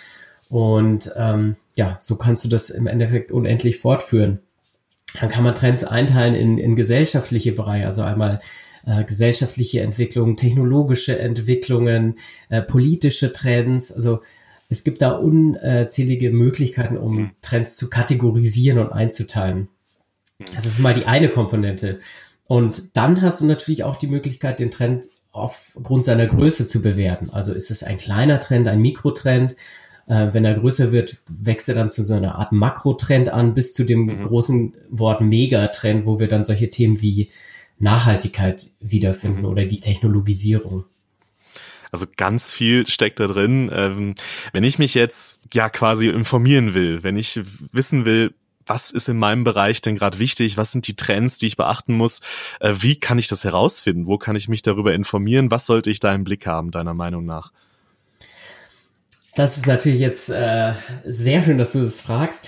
und 0.48 1.12
ähm, 1.16 1.56
ja, 1.74 1.98
so 2.00 2.16
kannst 2.16 2.44
du 2.44 2.48
das 2.48 2.70
im 2.70 2.86
Endeffekt 2.86 3.32
unendlich 3.32 3.78
fortführen. 3.78 4.40
Dann 5.20 5.28
kann 5.28 5.44
man 5.44 5.54
Trends 5.54 5.84
einteilen 5.84 6.34
in, 6.34 6.58
in 6.58 6.76
gesellschaftliche 6.76 7.52
Bereiche, 7.52 7.86
also 7.86 8.02
einmal 8.02 8.40
äh, 8.86 9.04
gesellschaftliche 9.04 9.80
Entwicklungen, 9.80 10.36
technologische 10.36 11.18
Entwicklungen, 11.18 12.18
äh, 12.48 12.62
politische 12.62 13.32
Trends, 13.32 13.92
also 13.92 14.20
es 14.68 14.84
gibt 14.84 15.02
da 15.02 15.12
unzählige 15.12 16.30
Möglichkeiten, 16.30 16.96
um 16.96 17.16
mhm. 17.16 17.30
Trends 17.42 17.76
zu 17.76 17.90
kategorisieren 17.90 18.78
und 18.78 18.92
einzuteilen. 18.92 19.68
Mhm. 20.38 20.44
Das 20.54 20.66
ist 20.66 20.78
mal 20.78 20.94
die 20.94 21.06
eine 21.06 21.28
Komponente. 21.28 22.00
Und 22.46 22.96
dann 22.96 23.22
hast 23.22 23.40
du 23.40 23.46
natürlich 23.46 23.84
auch 23.84 23.96
die 23.96 24.06
Möglichkeit, 24.06 24.60
den 24.60 24.70
Trend 24.70 25.06
aufgrund 25.32 26.04
seiner 26.04 26.26
Größe 26.26 26.66
zu 26.66 26.80
bewerten. 26.80 27.30
Also 27.30 27.52
ist 27.52 27.70
es 27.70 27.82
ein 27.82 27.96
kleiner 27.96 28.40
Trend, 28.40 28.68
ein 28.68 28.80
Mikrotrend? 28.80 29.56
Äh, 30.06 30.28
wenn 30.32 30.44
er 30.44 30.54
größer 30.54 30.92
wird, 30.92 31.22
wächst 31.28 31.68
er 31.68 31.74
dann 31.74 31.90
zu 31.90 32.04
so 32.04 32.14
einer 32.14 32.36
Art 32.36 32.52
Makrotrend 32.52 33.30
an, 33.30 33.54
bis 33.54 33.72
zu 33.72 33.84
dem 33.84 34.06
mhm. 34.06 34.22
großen 34.22 34.76
Wort 34.90 35.20
Megatrend, 35.22 36.06
wo 36.06 36.20
wir 36.20 36.28
dann 36.28 36.44
solche 36.44 36.70
Themen 36.70 37.00
wie 37.00 37.30
Nachhaltigkeit 37.78 38.70
wiederfinden 38.80 39.40
mhm. 39.40 39.46
oder 39.46 39.64
die 39.64 39.80
Technologisierung. 39.80 40.84
Also 41.94 42.08
ganz 42.16 42.50
viel 42.50 42.88
steckt 42.88 43.20
da 43.20 43.28
drin. 43.28 43.70
Ähm, 43.72 44.16
wenn 44.52 44.64
ich 44.64 44.80
mich 44.80 44.94
jetzt 44.94 45.38
ja 45.52 45.68
quasi 45.68 46.08
informieren 46.08 46.74
will, 46.74 47.04
wenn 47.04 47.16
ich 47.16 47.40
wissen 47.70 48.04
will, 48.04 48.34
was 48.66 48.90
ist 48.90 49.08
in 49.08 49.16
meinem 49.16 49.44
Bereich 49.44 49.80
denn 49.80 49.94
gerade 49.94 50.18
wichtig? 50.18 50.56
Was 50.56 50.72
sind 50.72 50.88
die 50.88 50.96
Trends, 50.96 51.38
die 51.38 51.46
ich 51.46 51.56
beachten 51.56 51.94
muss? 51.94 52.20
Äh, 52.58 52.74
wie 52.80 52.98
kann 52.98 53.20
ich 53.20 53.28
das 53.28 53.44
herausfinden? 53.44 54.08
Wo 54.08 54.18
kann 54.18 54.34
ich 54.34 54.48
mich 54.48 54.62
darüber 54.62 54.92
informieren? 54.92 55.52
Was 55.52 55.66
sollte 55.66 55.88
ich 55.88 56.00
da 56.00 56.12
im 56.12 56.24
Blick 56.24 56.48
haben, 56.48 56.72
deiner 56.72 56.94
Meinung 56.94 57.26
nach? 57.26 57.52
Das 59.36 59.56
ist 59.56 59.68
natürlich 59.68 60.00
jetzt 60.00 60.30
äh, 60.30 60.74
sehr 61.04 61.42
schön, 61.42 61.58
dass 61.58 61.74
du 61.74 61.84
das 61.84 62.00
fragst. 62.00 62.44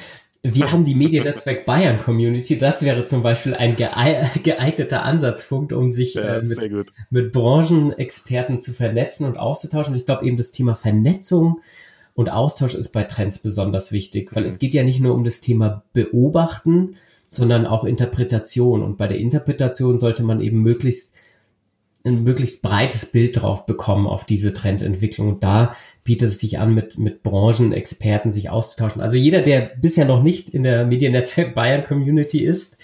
Wir 0.54 0.72
haben 0.72 0.84
die 0.84 0.94
Mediennetzwerk 0.94 1.64
Bayern 1.64 1.98
Community. 1.98 2.58
Das 2.58 2.82
wäre 2.82 3.04
zum 3.04 3.22
Beispiel 3.22 3.54
ein 3.54 3.76
geeigneter 3.76 5.02
Ansatzpunkt, 5.02 5.72
um 5.72 5.90
sich 5.90 6.14
ja, 6.14 6.38
äh, 6.38 6.42
mit, 6.42 6.92
mit 7.10 7.32
Branchenexperten 7.32 8.60
zu 8.60 8.72
vernetzen 8.72 9.26
und 9.26 9.38
auszutauschen. 9.38 9.94
Und 9.94 10.00
ich 10.00 10.06
glaube 10.06 10.24
eben 10.24 10.36
das 10.36 10.52
Thema 10.52 10.74
Vernetzung 10.74 11.60
und 12.14 12.30
Austausch 12.30 12.74
ist 12.74 12.88
bei 12.90 13.04
Trends 13.04 13.38
besonders 13.38 13.92
wichtig, 13.92 14.34
weil 14.34 14.42
mhm. 14.42 14.48
es 14.48 14.58
geht 14.58 14.72
ja 14.72 14.82
nicht 14.82 15.00
nur 15.00 15.14
um 15.14 15.22
das 15.22 15.40
Thema 15.40 15.84
Beobachten, 15.92 16.96
sondern 17.30 17.66
auch 17.66 17.84
Interpretation. 17.84 18.82
Und 18.82 18.96
bei 18.96 19.06
der 19.06 19.18
Interpretation 19.18 19.98
sollte 19.98 20.22
man 20.22 20.40
eben 20.40 20.62
möglichst 20.62 21.14
ein 22.06 22.22
möglichst 22.22 22.62
breites 22.62 23.06
Bild 23.06 23.40
drauf 23.40 23.66
bekommen 23.66 24.06
auf 24.06 24.24
diese 24.24 24.52
Trendentwicklung. 24.52 25.28
Und 25.28 25.42
da 25.42 25.74
bietet 26.04 26.30
es 26.30 26.38
sich 26.38 26.58
an, 26.58 26.74
mit, 26.74 26.98
mit 26.98 27.22
Branchenexperten 27.22 28.30
sich 28.30 28.50
auszutauschen. 28.50 29.02
Also 29.02 29.16
jeder, 29.16 29.42
der 29.42 29.72
bisher 29.80 30.04
noch 30.04 30.22
nicht 30.22 30.48
in 30.48 30.62
der 30.62 30.86
Mediennetzwerk 30.86 31.54
Bayern 31.54 31.84
Community 31.84 32.44
ist, 32.44 32.78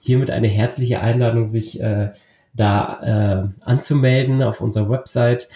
hiermit 0.00 0.30
eine 0.30 0.48
herzliche 0.48 1.00
Einladung, 1.00 1.46
sich 1.46 1.80
äh, 1.80 2.12
da 2.54 3.52
äh, 3.62 3.64
anzumelden 3.64 4.42
auf 4.42 4.60
unserer 4.60 4.90
Website. 4.90 5.48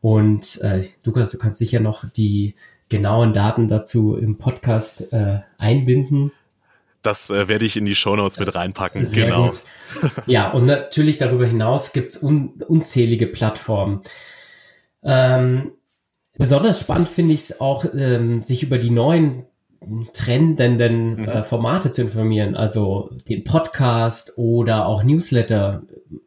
Und 0.00 0.60
äh, 0.62 0.82
Lukas, 1.04 1.30
du 1.30 1.38
kannst 1.38 1.58
sicher 1.58 1.80
noch 1.80 2.04
die 2.08 2.54
genauen 2.88 3.32
Daten 3.32 3.68
dazu 3.68 4.16
im 4.16 4.38
Podcast 4.38 5.12
äh, 5.12 5.40
einbinden. 5.58 6.32
Das 7.02 7.30
äh, 7.30 7.48
werde 7.48 7.64
ich 7.64 7.76
in 7.76 7.84
die 7.84 7.94
Shownotes 7.94 8.38
mit 8.38 8.54
reinpacken. 8.54 9.04
Sehr 9.06 9.26
genau. 9.26 9.46
Gut. 9.46 9.62
Ja, 10.26 10.50
und 10.50 10.66
natürlich 10.66 11.18
darüber 11.18 11.46
hinaus 11.46 11.92
gibt 11.92 12.12
es 12.12 12.22
un 12.22 12.62
unzählige 12.68 13.26
Plattformen. 13.26 14.00
Ähm, 15.02 15.72
besonders 16.36 16.80
spannend 16.80 17.08
finde 17.08 17.34
ich 17.34 17.40
es 17.40 17.60
auch, 17.60 17.84
ähm, 17.96 18.42
sich 18.42 18.62
über 18.62 18.78
die 18.78 18.90
neuen 18.90 19.46
trendenden 20.12 21.22
mhm. 21.22 21.28
äh, 21.28 21.42
Formate 21.42 21.90
zu 21.90 22.02
informieren, 22.02 22.54
also 22.54 23.10
den 23.28 23.44
Podcast 23.44 24.36
oder 24.36 24.86
auch 24.86 25.02
Newsletter. 25.02 25.82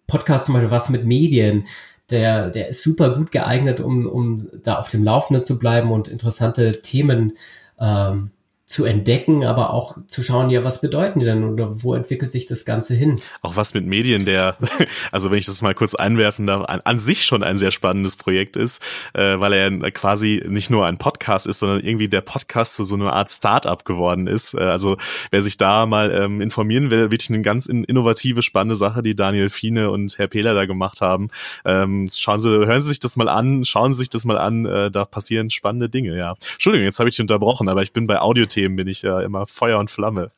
Podcast 0.07 0.45
zum 0.45 0.55
Beispiel 0.55 0.71
was 0.71 0.89
mit 0.89 1.05
Medien, 1.05 1.65
der, 2.09 2.49
der 2.49 2.69
ist 2.69 2.83
super 2.83 3.15
gut 3.15 3.31
geeignet, 3.31 3.79
um, 3.79 4.07
um 4.07 4.49
da 4.63 4.77
auf 4.77 4.88
dem 4.88 5.03
Laufenden 5.03 5.43
zu 5.43 5.57
bleiben 5.57 5.91
und 5.91 6.07
interessante 6.07 6.81
Themen 6.81 7.33
ähm, 7.79 8.31
zu 8.73 8.86
entdecken, 8.86 9.45
aber 9.45 9.71
auch 9.71 9.97
zu 10.07 10.23
schauen, 10.23 10.49
ja, 10.49 10.63
was 10.63 10.81
bedeuten 10.81 11.19
die 11.19 11.25
denn 11.25 11.43
oder 11.43 11.83
wo 11.83 11.93
entwickelt 11.93 12.31
sich 12.31 12.47
das 12.47 12.65
Ganze 12.65 12.95
hin? 12.95 13.21
Auch 13.43 13.55
was 13.55 13.75
mit 13.75 13.86
Medien, 13.86 14.25
der, 14.25 14.57
also 15.12 15.29
wenn 15.29 15.38
ich 15.38 15.45
das 15.45 15.62
mal 15.62 15.75
kurz 15.75 15.93
einwerfen 15.93 16.47
darf, 16.47 16.63
an, 16.67 16.81
an 16.83 16.97
sich 16.97 17.23
schon 17.23 17.43
ein 17.43 17.59
sehr 17.59 17.69
spannendes 17.69 18.17
Projekt 18.17 18.57
ist, 18.57 18.81
äh, 19.13 19.39
weil 19.39 19.53
er 19.53 19.91
quasi 19.91 20.43
nicht 20.47 20.71
nur 20.71 20.88
ein 20.88 20.97
Podcast 20.97 21.45
ist, 21.45 21.59
sondern 21.59 21.81
irgendwie 21.81 22.09
der 22.09 22.21
Podcast 22.21 22.73
zu 22.75 22.83
so 22.83 22.95
einer 22.95 23.13
Art 23.13 23.29
Startup 23.29 23.86
geworden 23.86 24.25
ist. 24.25 24.55
Äh, 24.55 24.63
also 24.63 24.97
wer 25.29 25.43
sich 25.43 25.57
da 25.57 25.86
mal 25.86 26.12
ähm, 26.12 26.41
informieren 26.41 26.89
will, 26.89 27.12
wirklich 27.12 27.29
eine 27.29 27.43
ganz 27.43 27.67
in, 27.67 27.83
innovative, 27.83 28.41
spannende 28.41 28.75
Sache, 28.75 29.03
die 29.03 29.15
Daniel 29.15 29.51
Fiene 29.51 29.91
und 29.91 30.17
Herr 30.17 30.27
Pehler 30.27 30.55
da 30.55 30.65
gemacht 30.65 30.99
haben. 30.99 31.29
Ähm, 31.63 32.09
schauen 32.12 32.39
Sie, 32.39 32.49
hören 32.49 32.81
Sie 32.81 32.88
sich 32.88 32.99
das 32.99 33.17
mal 33.17 33.29
an, 33.29 33.65
schauen 33.65 33.93
Sie 33.93 33.99
sich 33.99 34.09
das 34.09 34.25
mal 34.25 34.39
an, 34.39 34.65
äh, 34.65 34.89
da 34.89 35.05
passieren 35.05 35.51
spannende 35.51 35.89
Dinge, 35.89 36.17
ja. 36.17 36.33
Entschuldigung, 36.53 36.86
jetzt 36.86 36.97
habe 36.97 37.07
ich 37.07 37.15
dich 37.15 37.21
unterbrochen, 37.21 37.69
aber 37.69 37.83
ich 37.83 37.93
bin 37.93 38.07
bei 38.07 38.19
Audiothemen 38.19 38.62
Themen 38.63 38.78
bin 38.78 38.88
ich 38.88 39.02
ja 39.02 39.19
immer 39.21 39.45
Feuer 39.45 39.78
und 39.78 39.91
Flamme. 39.91 40.32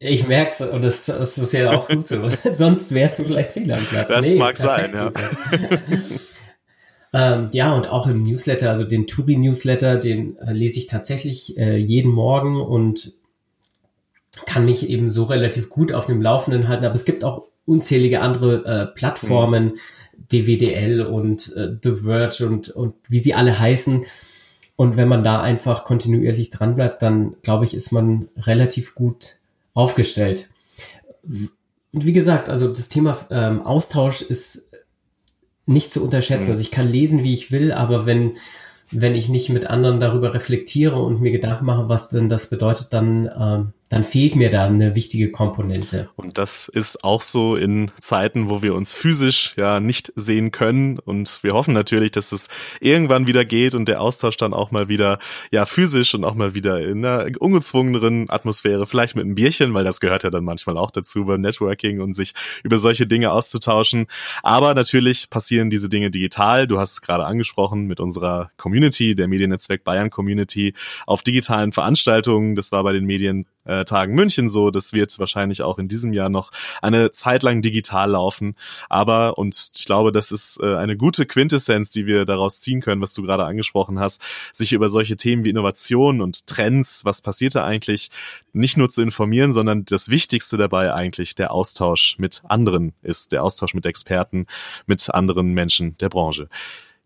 ich 0.00 0.26
merk's 0.26 0.60
und 0.60 0.82
das, 0.82 1.06
das, 1.06 1.38
ist 1.38 1.52
ja 1.52 1.70
auch 1.70 1.88
gut 1.88 2.08
so. 2.08 2.28
Sonst 2.50 2.92
wärst 2.92 3.20
du 3.20 3.24
vielleicht 3.24 3.52
fehl 3.52 3.70
am 3.70 3.84
Platz. 3.84 4.08
Das 4.08 4.26
nee, 4.26 4.36
mag 4.36 4.56
sein, 4.56 4.92
ja. 4.92 5.12
ähm, 7.36 7.50
ja, 7.52 7.72
und 7.74 7.88
auch 7.88 8.08
im 8.08 8.24
Newsletter, 8.24 8.70
also 8.70 8.82
den 8.82 9.06
Turi-Newsletter, 9.06 9.98
den 9.98 10.36
äh, 10.38 10.52
lese 10.52 10.80
ich 10.80 10.88
tatsächlich 10.88 11.56
äh, 11.56 11.76
jeden 11.76 12.10
Morgen 12.10 12.60
und 12.60 13.12
kann 14.46 14.64
mich 14.64 14.88
eben 14.88 15.08
so 15.08 15.22
relativ 15.22 15.68
gut 15.68 15.92
auf 15.92 16.06
dem 16.06 16.20
Laufenden 16.20 16.66
halten. 16.66 16.84
Aber 16.84 16.94
es 16.94 17.04
gibt 17.04 17.22
auch 17.22 17.44
unzählige 17.66 18.20
andere 18.20 18.64
äh, 18.64 18.86
Plattformen, 18.94 19.66
mhm. 19.66 19.78
DWDL 20.32 21.02
und 21.02 21.54
äh, 21.54 21.76
The 21.80 21.94
Verge 21.94 22.46
und, 22.46 22.68
und 22.70 22.94
wie 23.08 23.20
sie 23.20 23.34
alle 23.34 23.56
heißen, 23.56 24.04
und 24.76 24.96
wenn 24.96 25.08
man 25.08 25.22
da 25.22 25.40
einfach 25.40 25.84
kontinuierlich 25.84 26.50
dran 26.50 26.74
bleibt, 26.74 27.02
dann 27.02 27.36
glaube 27.42 27.64
ich, 27.64 27.74
ist 27.74 27.92
man 27.92 28.28
relativ 28.36 28.94
gut 28.94 29.36
aufgestellt. 29.72 30.48
Und 31.22 32.06
wie 32.06 32.12
gesagt, 32.12 32.48
also 32.48 32.68
das 32.68 32.88
Thema 32.88 33.16
ähm, 33.30 33.62
Austausch 33.62 34.22
ist 34.22 34.68
nicht 35.66 35.92
zu 35.92 36.02
unterschätzen. 36.02 36.46
Mhm. 36.46 36.50
Also 36.50 36.62
ich 36.62 36.70
kann 36.70 36.88
lesen, 36.88 37.22
wie 37.22 37.34
ich 37.34 37.52
will, 37.52 37.72
aber 37.72 38.04
wenn, 38.04 38.36
wenn 38.90 39.14
ich 39.14 39.28
nicht 39.28 39.48
mit 39.48 39.66
anderen 39.66 40.00
darüber 40.00 40.34
reflektiere 40.34 41.00
und 41.00 41.20
mir 41.20 41.30
Gedanken 41.30 41.64
mache, 41.64 41.88
was 41.88 42.10
denn 42.10 42.28
das 42.28 42.50
bedeutet, 42.50 42.88
dann 42.90 43.30
ähm, 43.38 43.72
dann 43.90 44.02
fehlt 44.02 44.34
mir 44.34 44.50
da 44.50 44.64
eine 44.64 44.94
wichtige 44.94 45.30
Komponente. 45.30 46.08
Und 46.16 46.38
das 46.38 46.68
ist 46.68 47.04
auch 47.04 47.22
so 47.22 47.54
in 47.54 47.90
Zeiten, 48.00 48.48
wo 48.48 48.62
wir 48.62 48.74
uns 48.74 48.94
physisch 48.94 49.54
ja 49.58 49.78
nicht 49.78 50.12
sehen 50.16 50.50
können. 50.50 50.98
Und 50.98 51.40
wir 51.42 51.52
hoffen 51.52 51.74
natürlich, 51.74 52.10
dass 52.12 52.32
es 52.32 52.48
irgendwann 52.80 53.26
wieder 53.26 53.44
geht 53.44 53.74
und 53.74 53.86
der 53.86 54.00
Austausch 54.00 54.36
dann 54.36 54.54
auch 54.54 54.70
mal 54.70 54.88
wieder 54.88 55.18
ja 55.52 55.66
physisch 55.66 56.14
und 56.14 56.24
auch 56.24 56.34
mal 56.34 56.54
wieder 56.54 56.80
in 56.80 57.04
einer 57.04 57.30
ungezwungeneren 57.38 58.30
Atmosphäre, 58.30 58.86
vielleicht 58.86 59.16
mit 59.16 59.24
einem 59.26 59.34
Bierchen, 59.34 59.74
weil 59.74 59.84
das 59.84 60.00
gehört 60.00 60.22
ja 60.22 60.30
dann 60.30 60.44
manchmal 60.44 60.78
auch 60.78 60.90
dazu 60.90 61.26
beim 61.26 61.42
Networking 61.42 62.00
und 62.00 62.14
sich 62.14 62.32
über 62.62 62.78
solche 62.78 63.06
Dinge 63.06 63.32
auszutauschen. 63.32 64.06
Aber 64.42 64.74
natürlich 64.74 65.28
passieren 65.28 65.68
diese 65.68 65.90
Dinge 65.90 66.10
digital. 66.10 66.66
Du 66.66 66.78
hast 66.78 66.92
es 66.92 67.02
gerade 67.02 67.26
angesprochen 67.26 67.86
mit 67.86 68.00
unserer 68.00 68.50
Community, 68.56 69.14
der 69.14 69.28
Mediennetzwerk 69.28 69.84
Bayern 69.84 70.10
Community, 70.10 70.72
auf 71.06 71.22
digitalen 71.22 71.72
Veranstaltungen. 71.72 72.56
Das 72.56 72.72
war 72.72 72.82
bei 72.82 72.92
den 72.92 73.04
Medien 73.04 73.46
äh, 73.80 73.84
Tagen 73.84 74.14
München 74.14 74.48
so. 74.48 74.70
Das 74.70 74.92
wird 74.92 75.18
wahrscheinlich 75.18 75.62
auch 75.62 75.78
in 75.78 75.88
diesem 75.88 76.12
Jahr 76.12 76.28
noch 76.28 76.50
eine 76.82 77.10
Zeit 77.10 77.42
lang 77.42 77.62
digital 77.62 78.10
laufen. 78.10 78.56
Aber, 78.88 79.38
und 79.38 79.70
ich 79.76 79.84
glaube, 79.84 80.12
das 80.12 80.32
ist 80.32 80.60
äh, 80.62 80.76
eine 80.76 80.96
gute 80.96 81.26
Quintessenz, 81.26 81.90
die 81.90 82.06
wir 82.06 82.24
daraus 82.24 82.60
ziehen 82.60 82.80
können, 82.80 83.00
was 83.00 83.14
du 83.14 83.22
gerade 83.22 83.44
angesprochen 83.44 83.98
hast, 83.98 84.22
sich 84.52 84.72
über 84.72 84.88
solche 84.88 85.16
Themen 85.16 85.44
wie 85.44 85.50
Innovation 85.50 86.20
und 86.20 86.46
Trends, 86.46 87.04
was 87.04 87.22
passiert 87.22 87.54
da 87.54 87.64
eigentlich, 87.64 88.10
nicht 88.52 88.76
nur 88.76 88.88
zu 88.88 89.02
informieren, 89.02 89.52
sondern 89.52 89.84
das 89.84 90.08
Wichtigste 90.08 90.56
dabei 90.56 90.92
eigentlich 90.92 91.34
der 91.34 91.52
Austausch 91.52 92.16
mit 92.18 92.42
anderen 92.48 92.92
ist, 93.02 93.32
der 93.32 93.42
Austausch 93.42 93.74
mit 93.74 93.86
Experten, 93.86 94.46
mit 94.86 95.10
anderen 95.12 95.52
Menschen 95.52 95.96
der 95.98 96.08
Branche. 96.08 96.48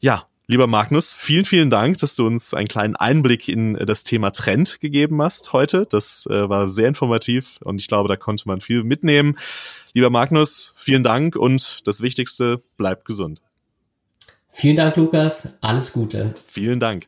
Ja, 0.01 0.27
Lieber 0.51 0.67
Magnus, 0.67 1.13
vielen, 1.13 1.45
vielen 1.45 1.69
Dank, 1.69 1.99
dass 1.99 2.17
du 2.17 2.27
uns 2.27 2.55
einen 2.55 2.69
kleinen 2.69 2.97
Einblick 2.97 3.49
in 3.49 3.75
das 3.75 4.03
Thema 4.03 4.31
Trend 4.31 4.81
gegeben 4.81 5.21
hast 5.21 5.53
heute. 5.53 5.85
Das 5.85 6.25
äh, 6.25 6.49
war 6.49 6.71
sehr 6.71 6.89
informativ 6.89 7.59
und 7.65 7.83
ich 7.83 7.87
glaube, 7.87 8.09
da 8.09 8.17
konnte 8.17 8.49
man 8.49 8.63
viel 8.63 8.83
mitnehmen. 8.83 9.37
Lieber 9.93 10.09
Magnus, 10.09 10.73
vielen 10.75 11.03
Dank 11.03 11.37
und 11.37 11.87
das 11.87 12.01
Wichtigste, 12.01 12.63
bleib 12.79 13.05
gesund. 13.05 13.43
Vielen 14.51 14.77
Dank, 14.77 14.97
Lukas. 14.97 15.55
Alles 15.61 15.93
Gute. 15.93 16.35
Vielen 16.47 16.81
Dank. 16.81 17.05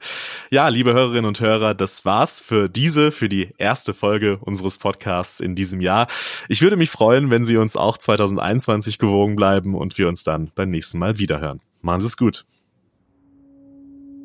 Ja, 0.50 0.68
liebe 0.68 0.92
Hörerinnen 0.92 1.24
und 1.24 1.40
Hörer, 1.40 1.72
das 1.72 2.04
war's 2.04 2.42
für 2.42 2.68
diese, 2.68 3.10
für 3.10 3.30
die 3.30 3.54
erste 3.56 3.94
Folge 3.94 4.36
unseres 4.42 4.76
Podcasts 4.76 5.40
in 5.40 5.54
diesem 5.56 5.80
Jahr. 5.80 6.08
Ich 6.50 6.60
würde 6.60 6.76
mich 6.76 6.90
freuen, 6.90 7.30
wenn 7.30 7.46
Sie 7.46 7.56
uns 7.56 7.74
auch 7.74 7.96
2021 7.96 8.98
gewogen 8.98 9.34
bleiben 9.34 9.74
und 9.74 9.96
wir 9.96 10.08
uns 10.08 10.24
dann 10.24 10.52
beim 10.54 10.68
nächsten 10.68 10.98
Mal 10.98 11.16
wiederhören. 11.16 11.62
Machen 11.80 12.02
Sie 12.02 12.06
es 12.06 12.18
gut. 12.18 12.44